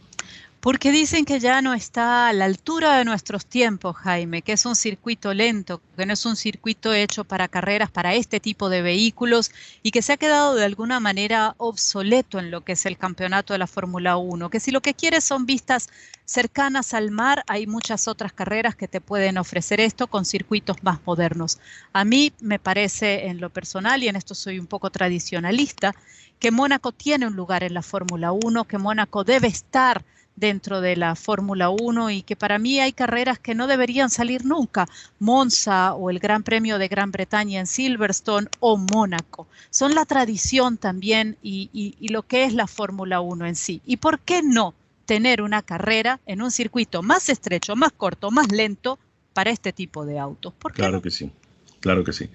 Porque 0.63 0.93
dicen 0.93 1.25
que 1.25 1.41
ya 1.41 1.61
no 1.61 1.73
está 1.73 2.29
a 2.29 2.31
la 2.31 2.45
altura 2.45 2.97
de 2.97 3.03
nuestros 3.03 3.45
tiempos, 3.45 3.97
Jaime, 3.97 4.41
que 4.41 4.53
es 4.53 4.65
un 4.65 4.77
circuito 4.77 5.33
lento, 5.33 5.81
que 5.97 6.05
no 6.05 6.13
es 6.13 6.25
un 6.25 6.37
circuito 6.37 6.93
hecho 6.93 7.25
para 7.25 7.49
carreras, 7.49 7.91
para 7.91 8.13
este 8.13 8.39
tipo 8.39 8.69
de 8.69 8.81
vehículos 8.81 9.51
y 9.81 9.91
que 9.91 10.01
se 10.01 10.13
ha 10.13 10.17
quedado 10.17 10.55
de 10.55 10.63
alguna 10.63 11.01
manera 11.01 11.53
obsoleto 11.57 12.39
en 12.39 12.49
lo 12.49 12.61
que 12.61 12.71
es 12.71 12.85
el 12.85 12.97
campeonato 12.97 13.51
de 13.51 13.59
la 13.59 13.67
Fórmula 13.67 14.15
1, 14.15 14.49
que 14.49 14.61
si 14.61 14.71
lo 14.71 14.79
que 14.79 14.93
quieres 14.93 15.25
son 15.25 15.45
vistas 15.45 15.89
cercanas 16.23 16.93
al 16.93 17.11
mar, 17.11 17.43
hay 17.47 17.67
muchas 17.67 18.07
otras 18.07 18.31
carreras 18.31 18.77
que 18.77 18.87
te 18.87 19.01
pueden 19.01 19.37
ofrecer 19.37 19.81
esto 19.81 20.07
con 20.07 20.23
circuitos 20.23 20.81
más 20.81 20.99
modernos. 21.05 21.59
A 21.91 22.05
mí 22.05 22.31
me 22.39 22.57
parece 22.57 23.27
en 23.27 23.41
lo 23.41 23.49
personal, 23.49 24.01
y 24.01 24.07
en 24.07 24.15
esto 24.15 24.33
soy 24.33 24.59
un 24.59 24.67
poco 24.67 24.91
tradicionalista, 24.91 25.93
que 26.39 26.51
Mónaco 26.51 26.93
tiene 26.93 27.27
un 27.27 27.35
lugar 27.35 27.65
en 27.65 27.73
la 27.73 27.81
Fórmula 27.81 28.31
1, 28.31 28.63
que 28.63 28.77
Mónaco 28.77 29.25
debe 29.25 29.49
estar 29.49 30.05
dentro 30.35 30.81
de 30.81 30.95
la 30.95 31.15
Fórmula 31.15 31.69
1 31.69 32.09
y 32.09 32.21
que 32.23 32.35
para 32.35 32.59
mí 32.59 32.79
hay 32.79 32.93
carreras 32.93 33.39
que 33.39 33.55
no 33.55 33.67
deberían 33.67 34.09
salir 34.09 34.45
nunca, 34.45 34.87
Monza 35.19 35.93
o 35.93 36.09
el 36.09 36.19
Gran 36.19 36.43
Premio 36.43 36.77
de 36.77 36.87
Gran 36.87 37.11
Bretaña 37.11 37.59
en 37.59 37.67
Silverstone 37.67 38.47
o 38.59 38.77
Mónaco. 38.77 39.47
Son 39.69 39.95
la 39.95 40.05
tradición 40.05 40.77
también 40.77 41.37
y, 41.41 41.69
y 41.73 42.07
lo 42.09 42.23
que 42.23 42.45
es 42.45 42.53
la 42.53 42.67
Fórmula 42.67 43.21
1 43.21 43.45
en 43.45 43.55
sí. 43.55 43.81
¿Y 43.85 43.97
por 43.97 44.19
qué 44.19 44.41
no 44.41 44.73
tener 45.05 45.41
una 45.41 45.61
carrera 45.61 46.19
en 46.25 46.41
un 46.41 46.51
circuito 46.51 47.01
más 47.03 47.29
estrecho, 47.29 47.75
más 47.75 47.91
corto, 47.91 48.31
más 48.31 48.51
lento 48.51 48.99
para 49.33 49.51
este 49.51 49.73
tipo 49.73 50.05
de 50.05 50.19
autos? 50.19 50.53
claro 50.73 51.01
que 51.01 51.11
sí, 51.11 51.31
claro 51.79 52.03
que 52.03 52.13
sí. 52.13 52.29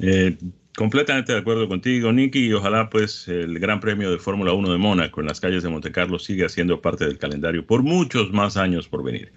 Eh, 0.00 0.36
completamente 0.76 1.32
de 1.32 1.38
acuerdo 1.38 1.66
contigo, 1.68 2.12
Nicky, 2.12 2.46
y 2.46 2.52
ojalá 2.52 2.90
pues 2.90 3.26
el 3.28 3.58
Gran 3.58 3.80
Premio 3.80 4.10
de 4.10 4.18
Fórmula 4.18 4.52
1 4.52 4.72
de 4.72 4.78
Mónaco 4.78 5.20
en 5.20 5.26
las 5.26 5.40
calles 5.40 5.62
de 5.62 5.70
Monte 5.70 5.90
Carlo 5.90 6.18
siga 6.18 6.50
siendo 6.50 6.82
parte 6.82 7.06
del 7.06 7.18
calendario 7.18 7.66
por 7.66 7.82
muchos 7.82 8.30
más 8.30 8.58
años 8.58 8.86
por 8.86 9.02
venir. 9.02 9.32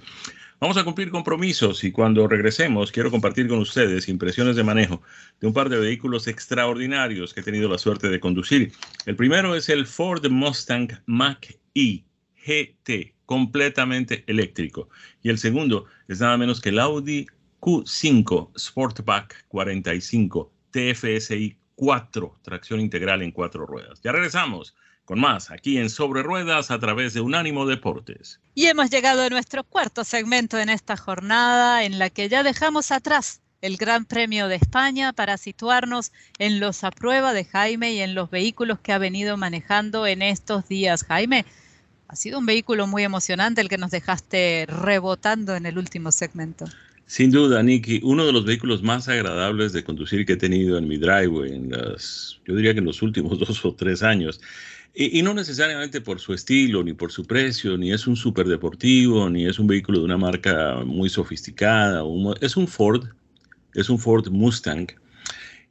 Vamos 0.59 0.75
a 0.75 0.83
cumplir 0.83 1.09
compromisos 1.09 1.85
y 1.85 1.93
cuando 1.93 2.27
regresemos 2.27 2.91
quiero 2.91 3.09
compartir 3.09 3.47
con 3.47 3.59
ustedes 3.59 4.09
impresiones 4.09 4.57
de 4.57 4.65
manejo 4.65 5.01
de 5.39 5.47
un 5.47 5.53
par 5.53 5.69
de 5.69 5.79
vehículos 5.79 6.27
extraordinarios 6.27 7.33
que 7.33 7.39
he 7.39 7.43
tenido 7.43 7.69
la 7.69 7.77
suerte 7.77 8.09
de 8.09 8.19
conducir. 8.19 8.73
El 9.05 9.15
primero 9.15 9.55
es 9.55 9.69
el 9.69 9.87
Ford 9.87 10.29
Mustang 10.29 10.89
Mach-E 11.05 12.03
GT, 12.45 13.13
completamente 13.25 14.25
eléctrico. 14.27 14.89
Y 15.23 15.29
el 15.29 15.37
segundo 15.37 15.85
es 16.09 16.19
nada 16.19 16.37
menos 16.37 16.59
que 16.59 16.69
el 16.69 16.79
Audi 16.79 17.27
Q5 17.61 18.51
Sportback 18.57 19.45
45 19.47 20.58
TFSI 20.71 21.57
4, 21.75 22.39
tracción 22.41 22.79
integral 22.79 23.21
en 23.21 23.31
cuatro 23.31 23.65
ruedas. 23.65 24.01
Ya 24.03 24.11
regresamos 24.11 24.75
con 25.05 25.19
más 25.19 25.49
aquí 25.49 25.77
en 25.77 25.89
Sobre 25.89 26.21
Ruedas 26.21 26.69
a 26.69 26.79
través 26.79 27.13
de 27.13 27.21
Unánimo 27.21 27.65
Deportes. 27.65 28.39
Y 28.53 28.67
hemos 28.67 28.89
llegado 28.89 29.23
a 29.23 29.29
nuestro 29.29 29.63
cuarto 29.63 30.03
segmento 30.03 30.59
en 30.59 30.69
esta 30.69 30.97
jornada 30.97 31.83
en 31.83 31.97
la 31.97 32.09
que 32.09 32.29
ya 32.29 32.43
dejamos 32.43 32.91
atrás 32.91 33.41
el 33.61 33.77
Gran 33.77 34.05
Premio 34.05 34.47
de 34.47 34.55
España 34.55 35.13
para 35.13 35.37
situarnos 35.37 36.11
en 36.37 36.59
los 36.59 36.83
a 36.83 36.91
prueba 36.91 37.33
de 37.33 37.45
Jaime 37.45 37.93
y 37.93 38.01
en 38.01 38.15
los 38.15 38.29
vehículos 38.29 38.79
que 38.79 38.93
ha 38.93 38.97
venido 38.97 39.35
manejando 39.37 40.05
en 40.05 40.21
estos 40.21 40.67
días. 40.67 41.03
Jaime, 41.03 41.45
ha 42.07 42.15
sido 42.15 42.39
un 42.39 42.45
vehículo 42.45 42.87
muy 42.87 43.03
emocionante 43.03 43.61
el 43.61 43.69
que 43.69 43.77
nos 43.77 43.91
dejaste 43.91 44.65
rebotando 44.67 45.55
en 45.55 45.65
el 45.65 45.77
último 45.77 46.11
segmento. 46.11 46.65
Sin 47.09 47.31
duda, 47.31 47.63
Nicky, 47.63 48.01
uno 48.03 48.23
de 48.23 48.31
los 48.31 48.45
vehículos 48.45 48.83
más 48.83 49.07
agradables 49.07 49.73
de 49.73 49.83
conducir 49.83 50.27
que 50.27 50.33
he 50.33 50.37
tenido 50.37 50.77
en 50.77 50.87
mi 50.87 50.97
driveway, 50.97 51.53
en 51.53 51.71
las, 51.71 52.39
yo 52.45 52.55
diría 52.55 52.73
que 52.73 52.81
en 52.81 52.85
los 52.85 53.01
últimos 53.01 53.39
dos 53.47 53.65
o 53.65 53.73
tres 53.73 54.03
años. 54.03 54.39
Y, 54.93 55.23
no 55.23 55.33
necesariamente 55.33 56.01
por 56.01 56.19
su 56.19 56.35
estilo, 56.35 56.83
ni 56.83 56.93
por 56.93 57.11
su 57.11 57.25
precio, 57.25 57.79
ni 57.79 57.91
es 57.91 58.05
un 58.05 58.15
superdeportivo, 58.15 59.27
ni 59.27 59.47
es 59.47 59.57
un 59.57 59.65
vehículo 59.65 59.97
de 59.97 60.05
una 60.05 60.17
marca 60.17 60.83
muy 60.85 61.09
sofisticada. 61.09 62.03
es 62.41 62.55
un 62.55 62.67
Ford, 62.67 63.05
es 63.73 63.89
un 63.89 63.97
Ford 63.97 64.27
Mustang. 64.29 64.87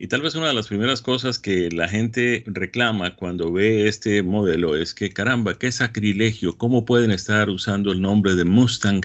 Y 0.01 0.07
tal 0.07 0.23
vez 0.23 0.37
una 0.37 0.47
de 0.47 0.55
las 0.55 0.69
primeras 0.69 1.03
cosas 1.03 1.41
que 1.41 1.71
la 1.73 1.89
gente 1.89 2.45
reclama 2.47 3.17
cuando 3.17 3.53
ve 3.53 3.89
este 3.89 4.23
modelo 4.23 4.77
es 4.77 4.95
que, 4.95 5.11
caramba, 5.11 5.59
qué 5.59 5.73
sacrilegio, 5.73 6.57
¿cómo 6.57 6.85
pueden 6.85 7.11
estar 7.11 7.51
usando 7.51 7.91
el 7.91 8.01
nombre 8.01 8.37
de 8.37 8.45
Mustang 8.45 9.01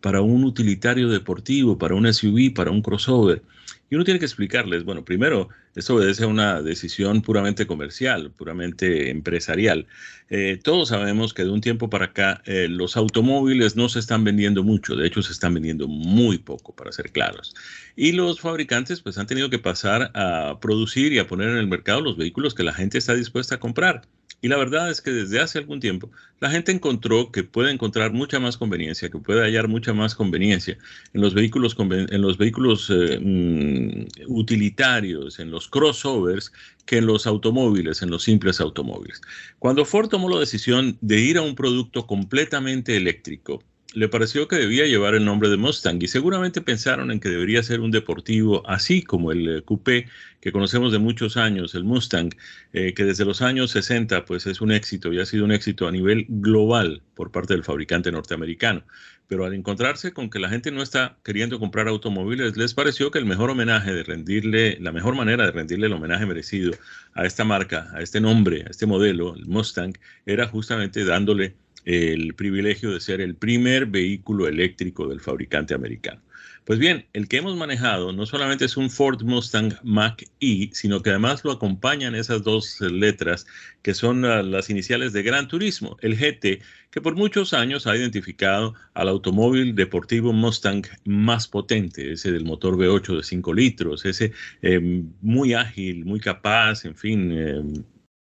para 0.00 0.22
un 0.22 0.44
utilitario 0.44 1.10
deportivo, 1.10 1.76
para 1.76 1.94
un 1.94 2.10
SUV, 2.10 2.54
para 2.54 2.70
un 2.70 2.80
crossover? 2.80 3.42
Y 3.90 3.96
uno 3.96 4.04
tiene 4.04 4.18
que 4.18 4.24
explicarles, 4.24 4.84
bueno, 4.84 5.04
primero, 5.04 5.50
esto 5.76 5.94
obedece 5.94 6.24
a 6.24 6.26
una 6.26 6.62
decisión 6.62 7.22
puramente 7.22 7.66
comercial, 7.66 8.32
puramente 8.32 9.10
empresarial. 9.10 9.86
Eh, 10.28 10.58
todos 10.62 10.88
sabemos 10.88 11.32
que 11.32 11.44
de 11.44 11.50
un 11.50 11.60
tiempo 11.60 11.88
para 11.88 12.06
acá 12.06 12.42
eh, 12.44 12.68
los 12.68 12.96
automóviles 12.96 13.76
no 13.76 13.88
se 13.88 13.98
están 13.98 14.24
vendiendo 14.24 14.62
mucho, 14.62 14.96
de 14.96 15.06
hecho 15.06 15.22
se 15.22 15.32
están 15.32 15.54
vendiendo 15.54 15.88
muy 15.88 16.38
poco, 16.38 16.74
para 16.74 16.92
ser 16.92 17.12
claros. 17.12 17.54
Y 17.96 18.12
los 18.12 18.40
fabricantes 18.40 19.00
pues 19.00 19.18
han 19.18 19.26
tenido 19.26 19.50
que 19.50 19.58
pasar 19.58 20.10
a 20.14 20.58
producir 20.60 21.12
y 21.12 21.18
a 21.18 21.26
poner 21.26 21.50
en 21.50 21.58
el 21.58 21.68
mercado 21.68 22.00
los 22.00 22.16
vehículos 22.16 22.54
que 22.54 22.62
la 22.62 22.72
gente 22.74 22.98
está 22.98 23.14
dispuesta 23.14 23.56
a 23.56 23.60
comprar. 23.60 24.02
Y 24.42 24.48
la 24.48 24.56
verdad 24.56 24.90
es 24.90 25.00
que 25.00 25.10
desde 25.10 25.40
hace 25.40 25.58
algún 25.58 25.80
tiempo 25.80 26.10
la 26.40 26.50
gente 26.50 26.72
encontró 26.72 27.30
que 27.30 27.44
puede 27.44 27.70
encontrar 27.70 28.12
mucha 28.12 28.40
más 28.40 28.56
conveniencia, 28.56 29.10
que 29.10 29.18
puede 29.18 29.42
hallar 29.42 29.68
mucha 29.68 29.92
más 29.92 30.14
conveniencia 30.14 30.78
en 31.12 31.20
los 31.20 31.34
vehículos, 31.34 31.76
en 31.78 32.22
los 32.22 32.38
vehículos 32.38 32.88
eh, 32.88 33.18
mm, 33.20 34.06
utilitarios, 34.28 35.38
en 35.38 35.50
los 35.50 35.59
crossovers, 35.68 36.52
que 36.86 36.98
en 36.98 37.06
los 37.06 37.26
automóviles, 37.26 38.02
en 38.02 38.10
los 38.10 38.24
simples 38.24 38.60
automóviles. 38.60 39.20
Cuando 39.58 39.84
Ford 39.84 40.08
tomó 40.08 40.28
la 40.28 40.40
decisión 40.40 40.98
de 41.00 41.20
ir 41.20 41.38
a 41.38 41.42
un 41.42 41.54
producto 41.54 42.06
completamente 42.06 42.96
eléctrico, 42.96 43.62
le 43.94 44.08
pareció 44.08 44.46
que 44.46 44.56
debía 44.56 44.86
llevar 44.86 45.14
el 45.14 45.24
nombre 45.24 45.48
de 45.48 45.56
Mustang 45.56 46.00
y 46.02 46.08
seguramente 46.08 46.60
pensaron 46.60 47.10
en 47.10 47.18
que 47.18 47.28
debería 47.28 47.62
ser 47.62 47.80
un 47.80 47.90
deportivo 47.90 48.68
así 48.68 49.02
como 49.02 49.32
el 49.32 49.58
eh, 49.58 49.62
coupé 49.62 50.06
que 50.40 50.52
conocemos 50.52 50.92
de 50.92 50.98
muchos 50.98 51.36
años, 51.36 51.74
el 51.74 51.84
Mustang, 51.84 52.30
eh, 52.72 52.94
que 52.94 53.04
desde 53.04 53.24
los 53.24 53.42
años 53.42 53.72
60 53.72 54.24
pues 54.24 54.46
es 54.46 54.60
un 54.60 54.72
éxito 54.72 55.12
y 55.12 55.20
ha 55.20 55.26
sido 55.26 55.44
un 55.44 55.52
éxito 55.52 55.88
a 55.88 55.92
nivel 55.92 56.26
global 56.28 57.02
por 57.14 57.30
parte 57.30 57.54
del 57.54 57.64
fabricante 57.64 58.12
norteamericano. 58.12 58.84
Pero 59.26 59.44
al 59.44 59.54
encontrarse 59.54 60.12
con 60.12 60.28
que 60.28 60.40
la 60.40 60.48
gente 60.48 60.72
no 60.72 60.82
está 60.82 61.18
queriendo 61.24 61.60
comprar 61.60 61.86
automóviles, 61.86 62.56
les 62.56 62.74
pareció 62.74 63.10
que 63.10 63.18
el 63.18 63.26
mejor 63.26 63.50
homenaje 63.50 63.92
de 63.92 64.02
rendirle, 64.02 64.78
la 64.80 64.90
mejor 64.90 65.14
manera 65.14 65.46
de 65.46 65.52
rendirle 65.52 65.86
el 65.86 65.92
homenaje 65.92 66.26
merecido 66.26 66.72
a 67.14 67.26
esta 67.26 67.44
marca, 67.44 67.88
a 67.94 68.02
este 68.02 68.20
nombre, 68.20 68.64
a 68.66 68.70
este 68.70 68.86
modelo, 68.86 69.36
el 69.36 69.46
Mustang, 69.46 69.92
era 70.26 70.48
justamente 70.48 71.04
dándole 71.04 71.54
el 71.84 72.34
privilegio 72.34 72.92
de 72.92 73.00
ser 73.00 73.20
el 73.20 73.34
primer 73.34 73.86
vehículo 73.86 74.46
eléctrico 74.46 75.08
del 75.08 75.20
fabricante 75.20 75.74
americano. 75.74 76.20
Pues 76.64 76.78
bien, 76.78 77.06
el 77.14 77.26
que 77.26 77.38
hemos 77.38 77.56
manejado 77.56 78.12
no 78.12 78.26
solamente 78.26 78.66
es 78.66 78.76
un 78.76 78.90
Ford 78.90 79.22
Mustang 79.22 79.74
Mach-E, 79.82 80.70
sino 80.72 81.02
que 81.02 81.10
además 81.10 81.42
lo 81.42 81.52
acompañan 81.52 82.14
esas 82.14 82.44
dos 82.44 82.80
letras 82.80 83.46
que 83.82 83.94
son 83.94 84.22
las 84.22 84.70
iniciales 84.70 85.12
de 85.12 85.22
Gran 85.22 85.48
Turismo, 85.48 85.96
el 86.00 86.16
GT, 86.16 86.62
que 86.90 87.00
por 87.00 87.16
muchos 87.16 87.54
años 87.54 87.86
ha 87.86 87.96
identificado 87.96 88.74
al 88.94 89.08
automóvil 89.08 89.74
deportivo 89.74 90.32
Mustang 90.32 90.86
más 91.04 91.48
potente, 91.48 92.12
ese 92.12 92.30
del 92.30 92.44
motor 92.44 92.76
V8 92.76 93.16
de 93.16 93.22
5 93.22 93.54
litros, 93.54 94.04
ese 94.04 94.32
eh, 94.62 95.02
muy 95.22 95.54
ágil, 95.54 96.04
muy 96.04 96.20
capaz, 96.20 96.84
en 96.84 96.94
fin, 96.94 97.32
eh, 97.32 97.62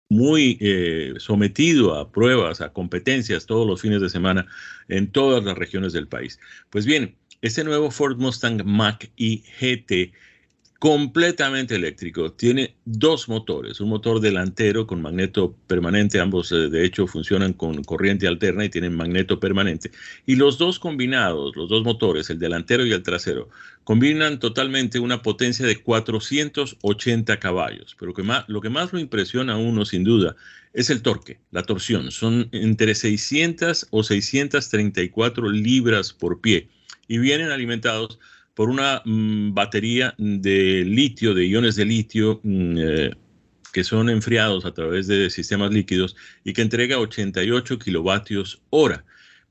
muy 0.08 0.56
eh, 0.60 1.14
sometido 1.18 1.94
a 1.94 2.10
pruebas, 2.10 2.60
a 2.60 2.72
competencias 2.72 3.46
todos 3.46 3.66
los 3.66 3.80
fines 3.80 4.00
de 4.00 4.08
semana 4.08 4.46
en 4.88 5.10
todas 5.10 5.44
las 5.44 5.56
regiones 5.56 5.92
del 5.92 6.08
país. 6.08 6.40
Pues 6.70 6.86
bien, 6.86 7.16
este 7.42 7.64
nuevo 7.64 7.90
Ford 7.90 8.16
Mustang 8.18 8.64
Mach-E 8.64 9.42
GT 9.60 10.12
completamente 10.78 11.74
eléctrico. 11.74 12.32
Tiene 12.32 12.76
dos 12.84 13.28
motores, 13.28 13.80
un 13.80 13.88
motor 13.88 14.20
delantero 14.20 14.86
con 14.86 15.02
magneto 15.02 15.56
permanente, 15.66 16.20
ambos 16.20 16.52
eh, 16.52 16.68
de 16.68 16.84
hecho 16.84 17.06
funcionan 17.08 17.52
con 17.52 17.82
corriente 17.82 18.28
alterna 18.28 18.64
y 18.64 18.68
tienen 18.68 18.96
magneto 18.96 19.40
permanente. 19.40 19.90
Y 20.24 20.36
los 20.36 20.56
dos 20.56 20.78
combinados, 20.78 21.56
los 21.56 21.68
dos 21.68 21.82
motores, 21.82 22.30
el 22.30 22.38
delantero 22.38 22.86
y 22.86 22.92
el 22.92 23.02
trasero, 23.02 23.48
combinan 23.82 24.38
totalmente 24.38 25.00
una 25.00 25.20
potencia 25.20 25.66
de 25.66 25.82
480 25.82 27.40
caballos. 27.40 27.96
Pero 27.98 28.12
lo 28.46 28.60
que 28.60 28.70
más 28.70 28.92
lo 28.92 28.98
impresiona 29.00 29.54
a 29.54 29.58
uno 29.58 29.84
sin 29.84 30.04
duda 30.04 30.36
es 30.74 30.90
el 30.90 31.02
torque, 31.02 31.40
la 31.50 31.64
torsión. 31.64 32.12
Son 32.12 32.48
entre 32.52 32.94
600 32.94 33.88
o 33.90 34.04
634 34.04 35.50
libras 35.50 36.12
por 36.12 36.40
pie 36.40 36.68
y 37.08 37.18
vienen 37.18 37.50
alimentados 37.50 38.20
por 38.58 38.70
una 38.70 39.02
mm, 39.04 39.54
batería 39.54 40.16
de 40.18 40.84
litio, 40.84 41.32
de 41.32 41.46
iones 41.46 41.76
de 41.76 41.84
litio, 41.84 42.40
mm, 42.42 42.76
eh, 42.76 43.10
que 43.72 43.84
son 43.84 44.10
enfriados 44.10 44.64
a 44.64 44.74
través 44.74 45.06
de 45.06 45.30
sistemas 45.30 45.72
líquidos 45.72 46.16
y 46.42 46.54
que 46.54 46.62
entrega 46.62 46.98
88 46.98 47.78
kilovatios 47.78 48.60
hora. 48.70 49.04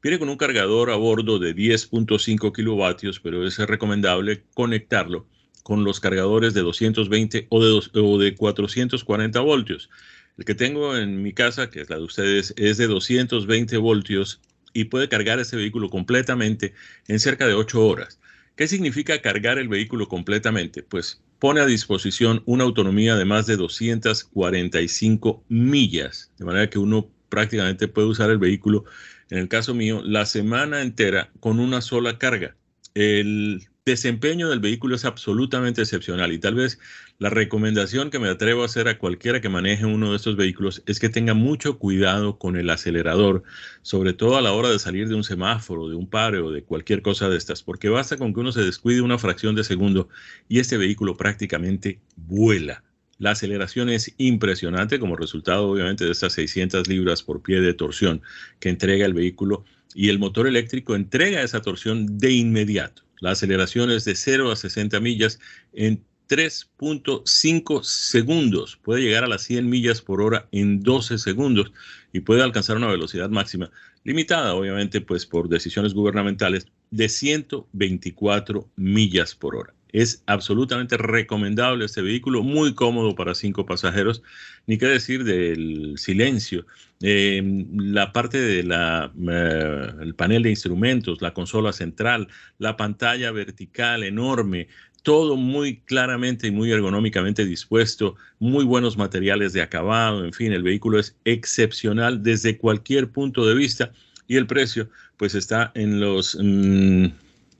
Viene 0.04 0.20
con 0.20 0.28
un 0.28 0.36
cargador 0.36 0.92
a 0.92 0.98
bordo 0.98 1.40
de 1.40 1.56
10.5 1.56 2.52
kilovatios, 2.52 3.22
pero 3.22 3.48
es 3.48 3.58
recomendable 3.60 4.44
conectarlo 4.54 5.26
con 5.64 5.86
los 5.86 6.02
cargadores 6.02 6.54
de 6.54 6.64
220 6.64 7.48
o 7.48 7.64
de, 7.64 8.02
o 8.02 8.18
de 8.18 8.36
440 8.36 9.40
voltios. 9.40 9.90
El 10.38 10.44
que 10.44 10.54
tengo 10.54 10.98
en 10.98 11.24
mi 11.24 11.32
casa, 11.32 11.70
que 11.70 11.80
es 11.80 11.90
la 11.90 11.96
de 11.96 12.04
ustedes, 12.04 12.54
es 12.58 12.76
de 12.76 12.88
220 12.88 13.78
voltios 13.78 14.42
y 14.74 14.84
puede 14.84 15.08
cargar 15.08 15.40
ese 15.40 15.56
vehículo 15.56 15.90
completamente 15.90 16.74
en 17.08 17.22
cerca 17.22 17.48
de 17.48 17.54
8 17.54 17.88
horas. 17.88 18.20
¿Qué 18.58 18.68
significa 18.68 19.22
cargar 19.22 19.60
el 19.60 19.68
vehículo 19.68 20.08
completamente? 20.08 20.82
Pues 20.82 21.22
pone 21.38 21.62
a 21.62 21.68
disposición 21.68 22.42
una 22.48 22.64
autonomía 22.64 23.16
de 23.16 23.24
más 23.24 23.46
de 23.46 23.56
245 23.56 25.44
millas, 25.48 26.32
de 26.40 26.46
manera 26.46 26.68
que 26.68 26.80
uno 26.80 27.08
prácticamente 27.30 27.88
puede 27.88 28.08
usar 28.08 28.32
el 28.32 28.40
vehículo, 28.40 28.86
en 29.30 29.38
el 29.38 29.48
caso 29.48 29.76
mío, 29.76 30.02
la 30.04 30.26
semana 30.26 30.82
entera 30.82 31.30
con 31.40 31.60
una 31.60 31.82
sola 31.82 32.18
carga. 32.18 32.56
El 32.96 33.68
desempeño 33.88 34.50
del 34.50 34.60
vehículo 34.60 34.96
es 34.96 35.06
absolutamente 35.06 35.82
excepcional 35.82 36.34
y 36.34 36.40
tal 36.40 36.56
vez 36.56 36.78
la 37.20 37.30
recomendación 37.30 38.10
que 38.10 38.20
me 38.20 38.28
atrevo 38.28 38.64
a 38.64 38.66
hacer 38.66 38.90
a 38.90 39.00
cualquiera 39.00 39.40
que 39.40 39.48
maneje 39.48 39.86
uno 39.86 40.12
de 40.12 40.18
estos 40.18 40.36
vehículos 40.36 40.84
es 40.86 41.00
que 41.00 41.08
tenga 41.08 41.34
mucho 41.34 41.80
cuidado 41.80 42.38
con 42.38 42.58
el 42.58 42.70
acelerador, 42.70 43.44
sobre 43.84 44.12
todo 44.12 44.38
a 44.38 44.42
la 44.42 44.52
hora 44.52 44.70
de 44.70 44.78
salir 44.78 45.08
de 45.08 45.16
un 45.16 45.24
semáforo, 45.24 45.88
de 45.88 45.96
un 45.96 46.10
paro 46.10 46.48
o 46.48 46.52
de 46.52 46.64
cualquier 46.64 47.02
cosa 47.02 47.30
de 47.30 47.38
estas, 47.38 47.64
porque 47.64 47.88
basta 47.88 48.18
con 48.18 48.34
que 48.34 48.42
uno 48.42 48.52
se 48.52 48.62
descuide 48.62 49.02
una 49.02 49.18
fracción 49.18 49.56
de 49.56 49.64
segundo 49.64 50.10
y 50.50 50.60
este 50.60 50.78
vehículo 50.78 51.16
prácticamente 51.16 52.02
vuela. 52.18 52.84
La 53.20 53.32
aceleración 53.32 53.90
es 53.90 54.14
impresionante 54.18 55.00
como 55.00 55.16
resultado 55.16 55.70
obviamente 55.70 56.04
de 56.04 56.12
estas 56.12 56.34
600 56.34 56.90
libras 56.90 57.24
por 57.24 57.42
pie 57.42 57.62
de 57.62 57.74
torsión 57.74 58.22
que 58.60 58.68
entrega 58.68 59.06
el 59.06 59.14
vehículo 59.14 59.64
y 59.94 60.10
el 60.10 60.20
motor 60.20 60.48
eléctrico 60.48 60.96
entrega 60.96 61.42
esa 61.42 61.62
torsión 61.62 62.18
de 62.18 62.32
inmediato. 62.32 63.04
La 63.20 63.32
aceleración 63.32 63.92
es 63.92 64.06
de 64.06 64.16
0 64.16 64.52
a 64.52 64.56
60 64.56 65.00
millas 65.00 65.40
en 65.74 66.04
3.5 66.30 67.84
segundos. 67.84 68.78
Puede 68.78 69.02
llegar 69.02 69.24
a 69.24 69.28
las 69.28 69.44
100 69.44 69.70
millas 69.70 70.02
por 70.02 70.22
hora 70.22 70.48
en 70.52 70.82
12 70.82 71.18
segundos 71.18 71.72
y 72.14 72.20
puede 72.20 72.44
alcanzar 72.44 72.78
una 72.78 72.88
velocidad 72.88 73.30
máxima 73.30 73.72
limitada, 74.04 74.54
obviamente, 74.54 75.02
pues 75.02 75.26
por 75.26 75.50
decisiones 75.50 75.94
gubernamentales 75.94 76.68
de 76.92 77.10
124 77.10 78.70
millas 78.76 79.36
por 79.36 79.56
hora. 79.56 79.77
Es 79.94 80.24
absolutamente 80.26 80.98
recomendable 80.98 81.86
este 81.86 82.02
vehículo, 82.02 82.44
muy 82.44 82.74
cómodo 82.74 83.16
para 83.16 83.36
cinco 83.36 83.66
pasajeros, 83.66 84.22
ni 84.66 84.78
qué 84.78 84.88
decir 84.88 85.24
del 85.24 85.94
silencio. 85.98 86.66
Eh, 87.02 87.42
la 87.76 88.12
parte 88.12 88.40
del 88.42 88.72
eh, 88.72 90.14
panel 90.16 90.44
de 90.44 90.50
instrumentos, 90.50 91.22
la 91.22 91.34
consola 91.34 91.72
central, 91.72 92.28
la 92.58 92.76
pantalla 92.76 93.32
vertical 93.32 94.04
enorme, 94.04 94.68
todo 95.04 95.38
muy 95.38 95.78
claramente 95.82 96.48
y 96.48 96.52
muy 96.52 96.72
ergonómicamente 96.72 97.46
dispuesto, 97.46 98.16
muy 98.40 98.66
buenos 98.66 98.98
materiales 98.98 99.54
de 99.54 99.62
acabado, 99.62 100.26
en 100.26 100.34
fin, 100.34 100.52
el 100.52 100.64
vehículo 100.64 101.00
es 101.00 101.16
excepcional 101.24 102.24
desde 102.24 102.58
cualquier 102.58 103.10
punto 103.10 103.48
de 103.48 103.56
vista 103.56 103.92
y 104.28 104.36
el 104.36 104.48
precio 104.48 104.90
pues 105.16 105.34
está 105.34 105.72
en 105.76 106.00
los 106.00 106.38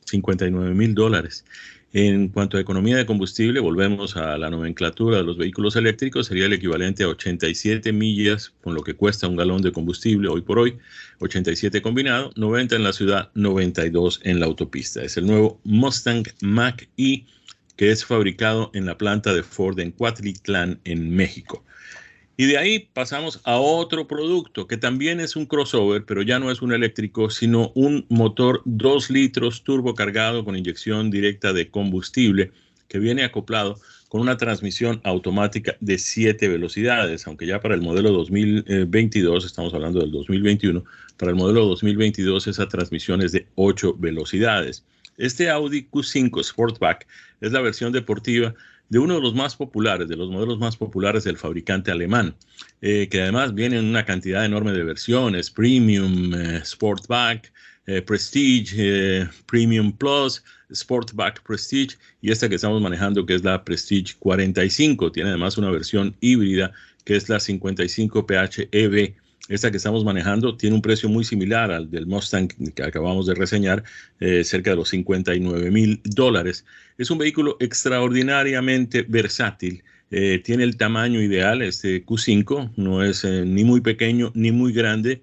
59 0.10 0.74
mm, 0.74 0.78
mil 0.78 0.94
dólares. 0.96 1.46
En 1.94 2.28
cuanto 2.28 2.58
a 2.58 2.62
economía 2.62 2.98
de 2.98 3.06
combustible, 3.06 3.62
volvemos 3.62 4.18
a 4.18 4.38
la 4.38 4.50
nomenclatura 4.50 5.18
de 5.18 5.24
los 5.24 5.38
vehículos 5.38 5.76
eléctricos, 5.78 6.28
sería 6.28 6.46
el 6.46 6.54
equivalente 6.54 7.04
a 7.04 7.08
87 7.08 7.94
millas 7.94 8.54
con 8.62 8.76
lo 8.76 8.84
que 8.84 8.94
cuesta 8.94 9.28
un 9.28 9.38
galón 9.38 9.62
de 9.62 9.72
combustible 9.72 10.28
hoy 10.28 10.42
por 10.42 10.60
hoy, 10.60 10.78
87 11.20 11.82
combinado, 11.82 12.32
90 12.36 12.76
en 12.76 12.84
la 12.84 12.94
ciudad, 12.94 13.32
92 13.36 14.20
en 14.24 14.40
la 14.42 14.48
autopista. 14.48 15.02
Es 15.02 15.16
el 15.16 15.28
nuevo 15.28 15.62
Mustang 15.64 16.26
Mach-E 16.42 17.26
que 17.78 17.92
es 17.92 18.04
fabricado 18.04 18.72
en 18.74 18.86
la 18.86 18.98
planta 18.98 19.34
de 19.34 19.44
Ford 19.44 19.80
en 19.80 19.92
Cuatlitlán, 19.92 20.82
en 20.84 21.16
México. 21.16 21.64
Y 22.40 22.46
de 22.46 22.60
ahí 22.60 22.88
pasamos 22.94 23.42
a 23.46 23.58
otro 23.58 24.08
producto 24.08 24.68
que 24.68 24.78
también 24.78 25.20
es 25.20 25.36
un 25.36 25.48
crossover, 25.48 26.06
pero 26.06 26.22
ya 26.22 26.38
no 26.38 26.52
es 26.52 26.62
un 26.62 26.72
eléctrico, 26.72 27.32
sino 27.32 27.72
un 27.74 28.06
motor 28.10 28.62
2 28.66 29.10
litros 29.10 29.64
turbo 29.64 29.96
cargado 29.96 30.46
con 30.46 30.56
inyección 30.56 31.10
directa 31.10 31.52
de 31.52 31.72
combustible 31.72 32.52
que 32.88 33.00
viene 33.00 33.24
acoplado 33.24 33.80
con 34.08 34.22
una 34.22 34.38
transmisión 34.38 35.02
automática 35.04 35.76
de 35.80 35.98
7 35.98 36.48
velocidades, 36.48 37.26
aunque 37.26 37.48
ya 37.48 37.60
para 37.60 37.74
el 37.74 37.82
modelo 37.82 38.12
2022, 38.12 39.44
estamos 39.44 39.74
hablando 39.74 40.00
del 40.00 40.12
2021, 40.12 40.84
para 41.18 41.32
el 41.32 41.36
modelo 41.36 41.66
2022 41.66 42.48
esa 42.48 42.68
transmisión 42.68 43.24
es 43.24 43.32
de 43.32 43.48
8 43.56 43.96
velocidades. 43.98 44.86
Este 45.18 45.50
Audi 45.50 45.88
Q5 45.92 46.44
Sportback 46.44 47.08
es 47.42 47.52
la 47.52 47.62
versión 47.62 47.92
deportiva 47.92 48.54
de 48.90 49.00
uno 49.00 49.16
de 49.16 49.22
los 49.22 49.36
más 49.36 49.56
populares, 49.56 50.08
de 50.08 50.16
los 50.16 50.30
modelos 50.30 50.60
más 50.60 50.78
populares 50.78 51.24
del 51.24 51.38
fabricante 51.38 51.92
alemán, 51.92 52.36
eh, 52.82 53.08
que 53.10 53.22
además 53.22 53.54
viene 53.54 53.78
en 53.78 53.86
una 53.86 54.06
cantidad 54.06 54.46
enorme 54.46 54.72
de 54.72 54.84
versiones, 54.84 55.52
Premium, 55.52 56.34
eh, 56.34 56.62
Sportback, 56.64 57.52
eh, 57.86 58.02
Prestige, 58.02 59.28
Premium 59.46 59.92
Plus, 59.92 60.44
Sportback 60.74 61.42
Prestige 61.44 61.98
y 62.22 62.32
esta 62.32 62.50
que 62.50 62.56
estamos 62.56 62.82
manejando 62.82 63.26
que 63.26 63.36
es 63.36 63.44
la 63.44 63.64
Prestige 63.64 64.16
45. 64.20 65.12
Tiene 65.12 65.30
además 65.30 65.58
una 65.58 65.72
versión 65.72 66.16
híbrida 66.20 66.72
que 67.06 67.16
es 67.16 67.30
la 67.30 67.40
55 67.40 68.26
PHEV 68.26 69.16
esta 69.50 69.72
que 69.72 69.78
estamos 69.78 70.04
manejando 70.04 70.56
tiene 70.58 70.76
un 70.76 70.82
precio 70.82 71.10
muy 71.10 71.24
similar 71.24 71.72
al 71.72 71.90
del 71.90 72.06
Mustang 72.06 72.48
que 72.74 72.84
acabamos 72.84 73.28
de 73.28 73.36
reseñar, 73.36 73.84
eh, 74.20 74.44
cerca 74.44 74.72
de 74.72 74.78
los 74.78 74.90
59 74.90 75.72
mil 75.72 76.02
dólares. 76.04 76.66
Es 76.98 77.12
un 77.12 77.18
vehículo 77.18 77.58
extraordinariamente 77.60 79.06
versátil. 79.08 79.84
Eh, 80.12 80.42
tiene 80.44 80.64
el 80.64 80.78
tamaño 80.78 81.22
ideal, 81.22 81.62
este 81.62 82.06
Q5, 82.06 82.74
no 82.78 83.04
es 83.04 83.24
eh, 83.24 83.44
ni 83.46 83.64
muy 83.64 83.82
pequeño 83.82 84.32
ni 84.36 84.52
muy 84.52 84.74
grande. 84.74 85.22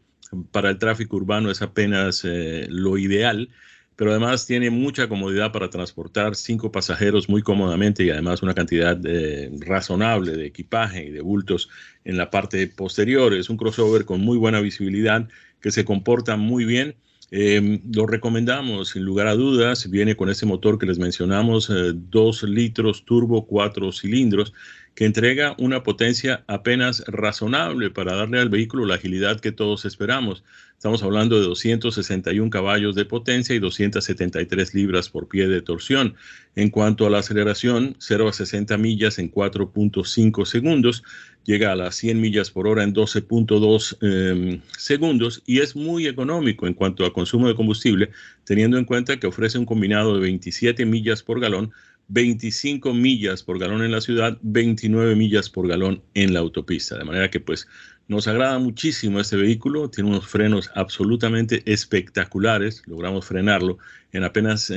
Para 0.50 0.70
el 0.70 0.78
tráfico 0.78 1.16
urbano 1.16 1.50
es 1.50 1.62
apenas 1.62 2.24
lo 2.24 2.98
ideal 2.98 3.50
pero 3.96 4.10
además 4.10 4.46
tiene 4.46 4.70
mucha 4.70 5.08
comodidad 5.08 5.52
para 5.52 5.70
transportar 5.70 6.34
cinco 6.34 6.72
pasajeros 6.72 7.28
muy 7.28 7.42
cómodamente 7.42 8.04
y 8.04 8.10
además 8.10 8.42
una 8.42 8.54
cantidad 8.54 8.98
eh, 9.04 9.50
razonable 9.60 10.32
de 10.32 10.46
equipaje 10.46 11.04
y 11.06 11.10
de 11.10 11.20
bultos 11.20 11.68
en 12.04 12.16
la 12.16 12.30
parte 12.30 12.66
posterior. 12.66 13.34
Es 13.34 13.50
un 13.50 13.56
crossover 13.56 14.04
con 14.04 14.20
muy 14.20 14.36
buena 14.38 14.60
visibilidad 14.60 15.28
que 15.60 15.70
se 15.70 15.84
comporta 15.84 16.36
muy 16.36 16.64
bien. 16.64 16.96
Eh, 17.30 17.80
lo 17.92 18.06
recomendamos 18.06 18.90
sin 18.90 19.04
lugar 19.04 19.26
a 19.26 19.34
dudas. 19.34 19.90
Viene 19.90 20.16
con 20.16 20.30
ese 20.30 20.46
motor 20.46 20.78
que 20.78 20.86
les 20.86 20.98
mencionamos, 20.98 21.70
2 21.70 22.42
eh, 22.42 22.46
litros 22.46 23.04
turbo, 23.04 23.46
4 23.46 23.92
cilindros, 23.92 24.52
que 24.94 25.04
entrega 25.04 25.56
una 25.58 25.82
potencia 25.82 26.44
apenas 26.46 27.02
razonable 27.06 27.90
para 27.90 28.14
darle 28.14 28.38
al 28.40 28.48
vehículo 28.48 28.86
la 28.86 28.94
agilidad 28.94 29.40
que 29.40 29.52
todos 29.52 29.84
esperamos. 29.84 30.44
Estamos 30.76 31.02
hablando 31.02 31.40
de 31.40 31.46
261 31.46 32.50
caballos 32.50 32.94
de 32.94 33.04
potencia 33.04 33.54
y 33.54 33.58
273 33.58 34.74
libras 34.74 35.08
por 35.08 35.28
pie 35.28 35.48
de 35.48 35.62
torsión. 35.62 36.14
En 36.54 36.70
cuanto 36.70 37.06
a 37.06 37.10
la 37.10 37.18
aceleración, 37.18 37.96
0 37.98 38.28
a 38.28 38.32
60 38.32 38.76
millas 38.76 39.18
en 39.18 39.30
4.5 39.30 40.44
segundos, 40.44 41.02
llega 41.44 41.72
a 41.72 41.76
las 41.76 41.96
100 41.96 42.20
millas 42.20 42.50
por 42.50 42.66
hora 42.66 42.82
en 42.82 42.94
12.2 42.94 43.96
em, 44.00 44.60
segundos 44.76 45.42
y 45.46 45.60
es 45.60 45.76
muy 45.76 46.06
económico 46.06 46.66
en 46.66 46.74
cuanto 46.74 47.04
a 47.04 47.12
consumo 47.12 47.48
de 47.48 47.54
combustible, 47.54 48.10
teniendo 48.44 48.78
en 48.78 48.84
cuenta 48.84 49.18
que 49.18 49.26
ofrece 49.26 49.58
un 49.58 49.66
combinado 49.66 50.14
de 50.14 50.20
27 50.20 50.84
millas 50.86 51.22
por 51.22 51.40
galón 51.40 51.72
25 52.08 52.92
millas 52.92 53.42
por 53.42 53.58
galón 53.58 53.82
en 53.82 53.92
la 53.92 54.00
ciudad, 54.00 54.38
29 54.42 55.16
millas 55.16 55.48
por 55.48 55.68
galón 55.68 56.02
en 56.14 56.34
la 56.34 56.40
autopista. 56.40 56.98
De 56.98 57.04
manera 57.04 57.30
que 57.30 57.40
pues 57.40 57.66
nos 58.08 58.28
agrada 58.28 58.58
muchísimo 58.58 59.20
este 59.20 59.36
vehículo, 59.36 59.88
tiene 59.88 60.10
unos 60.10 60.26
frenos 60.26 60.70
absolutamente 60.74 61.62
espectaculares, 61.70 62.82
logramos 62.86 63.24
frenarlo 63.24 63.78
en 64.12 64.24
apenas 64.24 64.72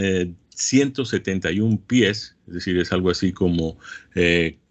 171 0.50 1.76
eh, 1.76 1.80
pies, 1.86 2.36
es 2.48 2.54
decir, 2.54 2.78
es 2.78 2.92
algo 2.94 3.10
así 3.10 3.34
como 3.34 3.78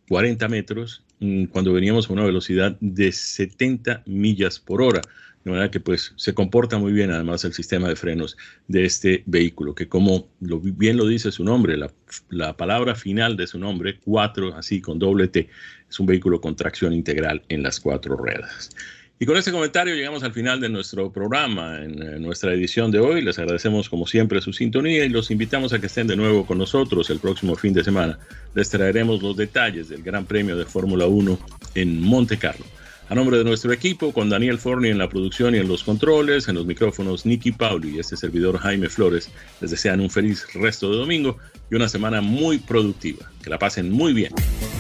40 0.09 0.47
eh, 0.47 0.49
metros, 0.49 1.03
mm, 1.03 1.06
cuando 1.51 1.73
veníamos 1.73 2.09
a 2.09 2.13
una 2.13 2.25
velocidad 2.25 2.77
de 2.81 3.13
70 3.13 4.03
millas 4.07 4.59
por 4.59 4.83
hora. 4.83 5.01
De 5.45 5.53
manera 5.53 5.71
que 5.71 5.79
pues 5.79 6.13
se 6.17 6.35
comporta 6.35 6.77
muy 6.77 6.93
bien 6.93 7.13
además 7.13 7.45
el 7.45 7.53
sistema 7.53 7.89
de 7.89 7.95
frenos 7.95 8.37
de 8.67 8.85
este 8.85 9.23
vehículo, 9.27 9.77
que 9.77 9.89
como 9.89 10.29
bien 10.41 10.97
lo 10.97 11.07
dice 11.07 11.31
su 11.31 11.45
nombre, 11.45 11.77
la, 11.77 11.93
la 12.31 12.57
palabra 12.57 12.97
final 12.97 13.37
de 13.37 13.47
su 13.47 13.57
nombre, 13.57 14.01
4, 14.05 14.57
así 14.57 14.81
con 14.81 14.99
doble 14.99 15.29
T, 15.29 15.49
es 15.89 16.01
un 16.01 16.07
vehículo 16.07 16.41
con 16.41 16.57
tracción 16.57 16.93
integral 16.93 17.43
en 17.49 17.63
las 17.63 17.79
cuatro 17.79 18.17
ruedas. 18.17 18.71
Y 19.19 19.25
con 19.25 19.39
este 19.39 19.51
comentario 19.51 19.95
llegamos 19.95 20.23
al 20.25 20.35
final 20.35 20.61
de 20.61 20.69
nuestro 20.69 21.11
programa, 21.11 21.83
en 21.83 22.21
nuestra 22.21 22.53
edición 22.53 22.91
de 22.91 22.99
hoy. 22.99 23.23
Les 23.23 23.39
agradecemos 23.39 23.89
como 23.89 24.07
siempre 24.07 24.43
su 24.43 24.53
sintonía 24.53 25.07
y 25.07 25.09
los 25.09 25.31
invitamos 25.31 25.73
a 25.73 25.79
que 25.79 25.87
estén 25.87 26.07
de 26.07 26.17
nuevo 26.17 26.45
con 26.45 26.59
nosotros 26.59 27.09
el 27.09 27.19
próximo 27.19 27.57
fin 27.57 27.73
de 27.73 27.83
semana. 27.83 28.19
Les 28.55 28.69
traeremos 28.69 29.23
los 29.23 29.35
detalles 29.35 29.89
del 29.89 30.03
Gran 30.03 30.27
Premio 30.27 30.55
de 30.55 30.67
Fórmula 30.67 31.07
1 31.07 31.39
en 31.77 32.03
Monte 32.03 32.37
Carlo. 32.37 32.67
A 33.09 33.15
nombre 33.15 33.39
de 33.39 33.45
nuestro 33.45 33.73
equipo, 33.73 34.13
con 34.13 34.29
Daniel 34.29 34.59
Forni 34.59 34.89
en 34.89 34.99
la 34.99 35.09
producción 35.09 35.55
y 35.55 35.59
en 35.59 35.69
los 35.69 35.85
controles, 35.85 36.49
en 36.49 36.57
los 36.57 36.67
micrófonos 36.67 37.25
Nicky 37.25 37.53
Pauli 37.53 37.97
y 37.97 37.99
este 38.01 38.17
servidor 38.17 38.59
Jaime 38.59 38.89
Flores, 38.89 39.31
les 39.61 39.71
desean 39.71 40.01
un 40.01 40.11
feliz 40.11 40.45
resto 40.55 40.91
de 40.91 40.97
domingo 40.97 41.39
y 41.71 41.77
una 41.77 41.89
semana 41.89 42.21
muy 42.21 42.59
productiva. 42.59 43.31
Que 43.43 43.49
la 43.49 43.61
pasen 43.61 43.93
muy 43.93 44.13
bien. 44.13 44.33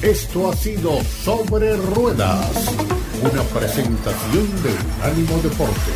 Esto 0.02 0.50
ha 0.50 0.56
sido 0.56 1.00
Sobre 1.04 1.76
Ruedas, 1.76 2.66
una 3.32 3.42
presentación 3.42 4.62
de 4.62 4.70
Unánimo 4.98 5.38
Deportes. 5.42 5.94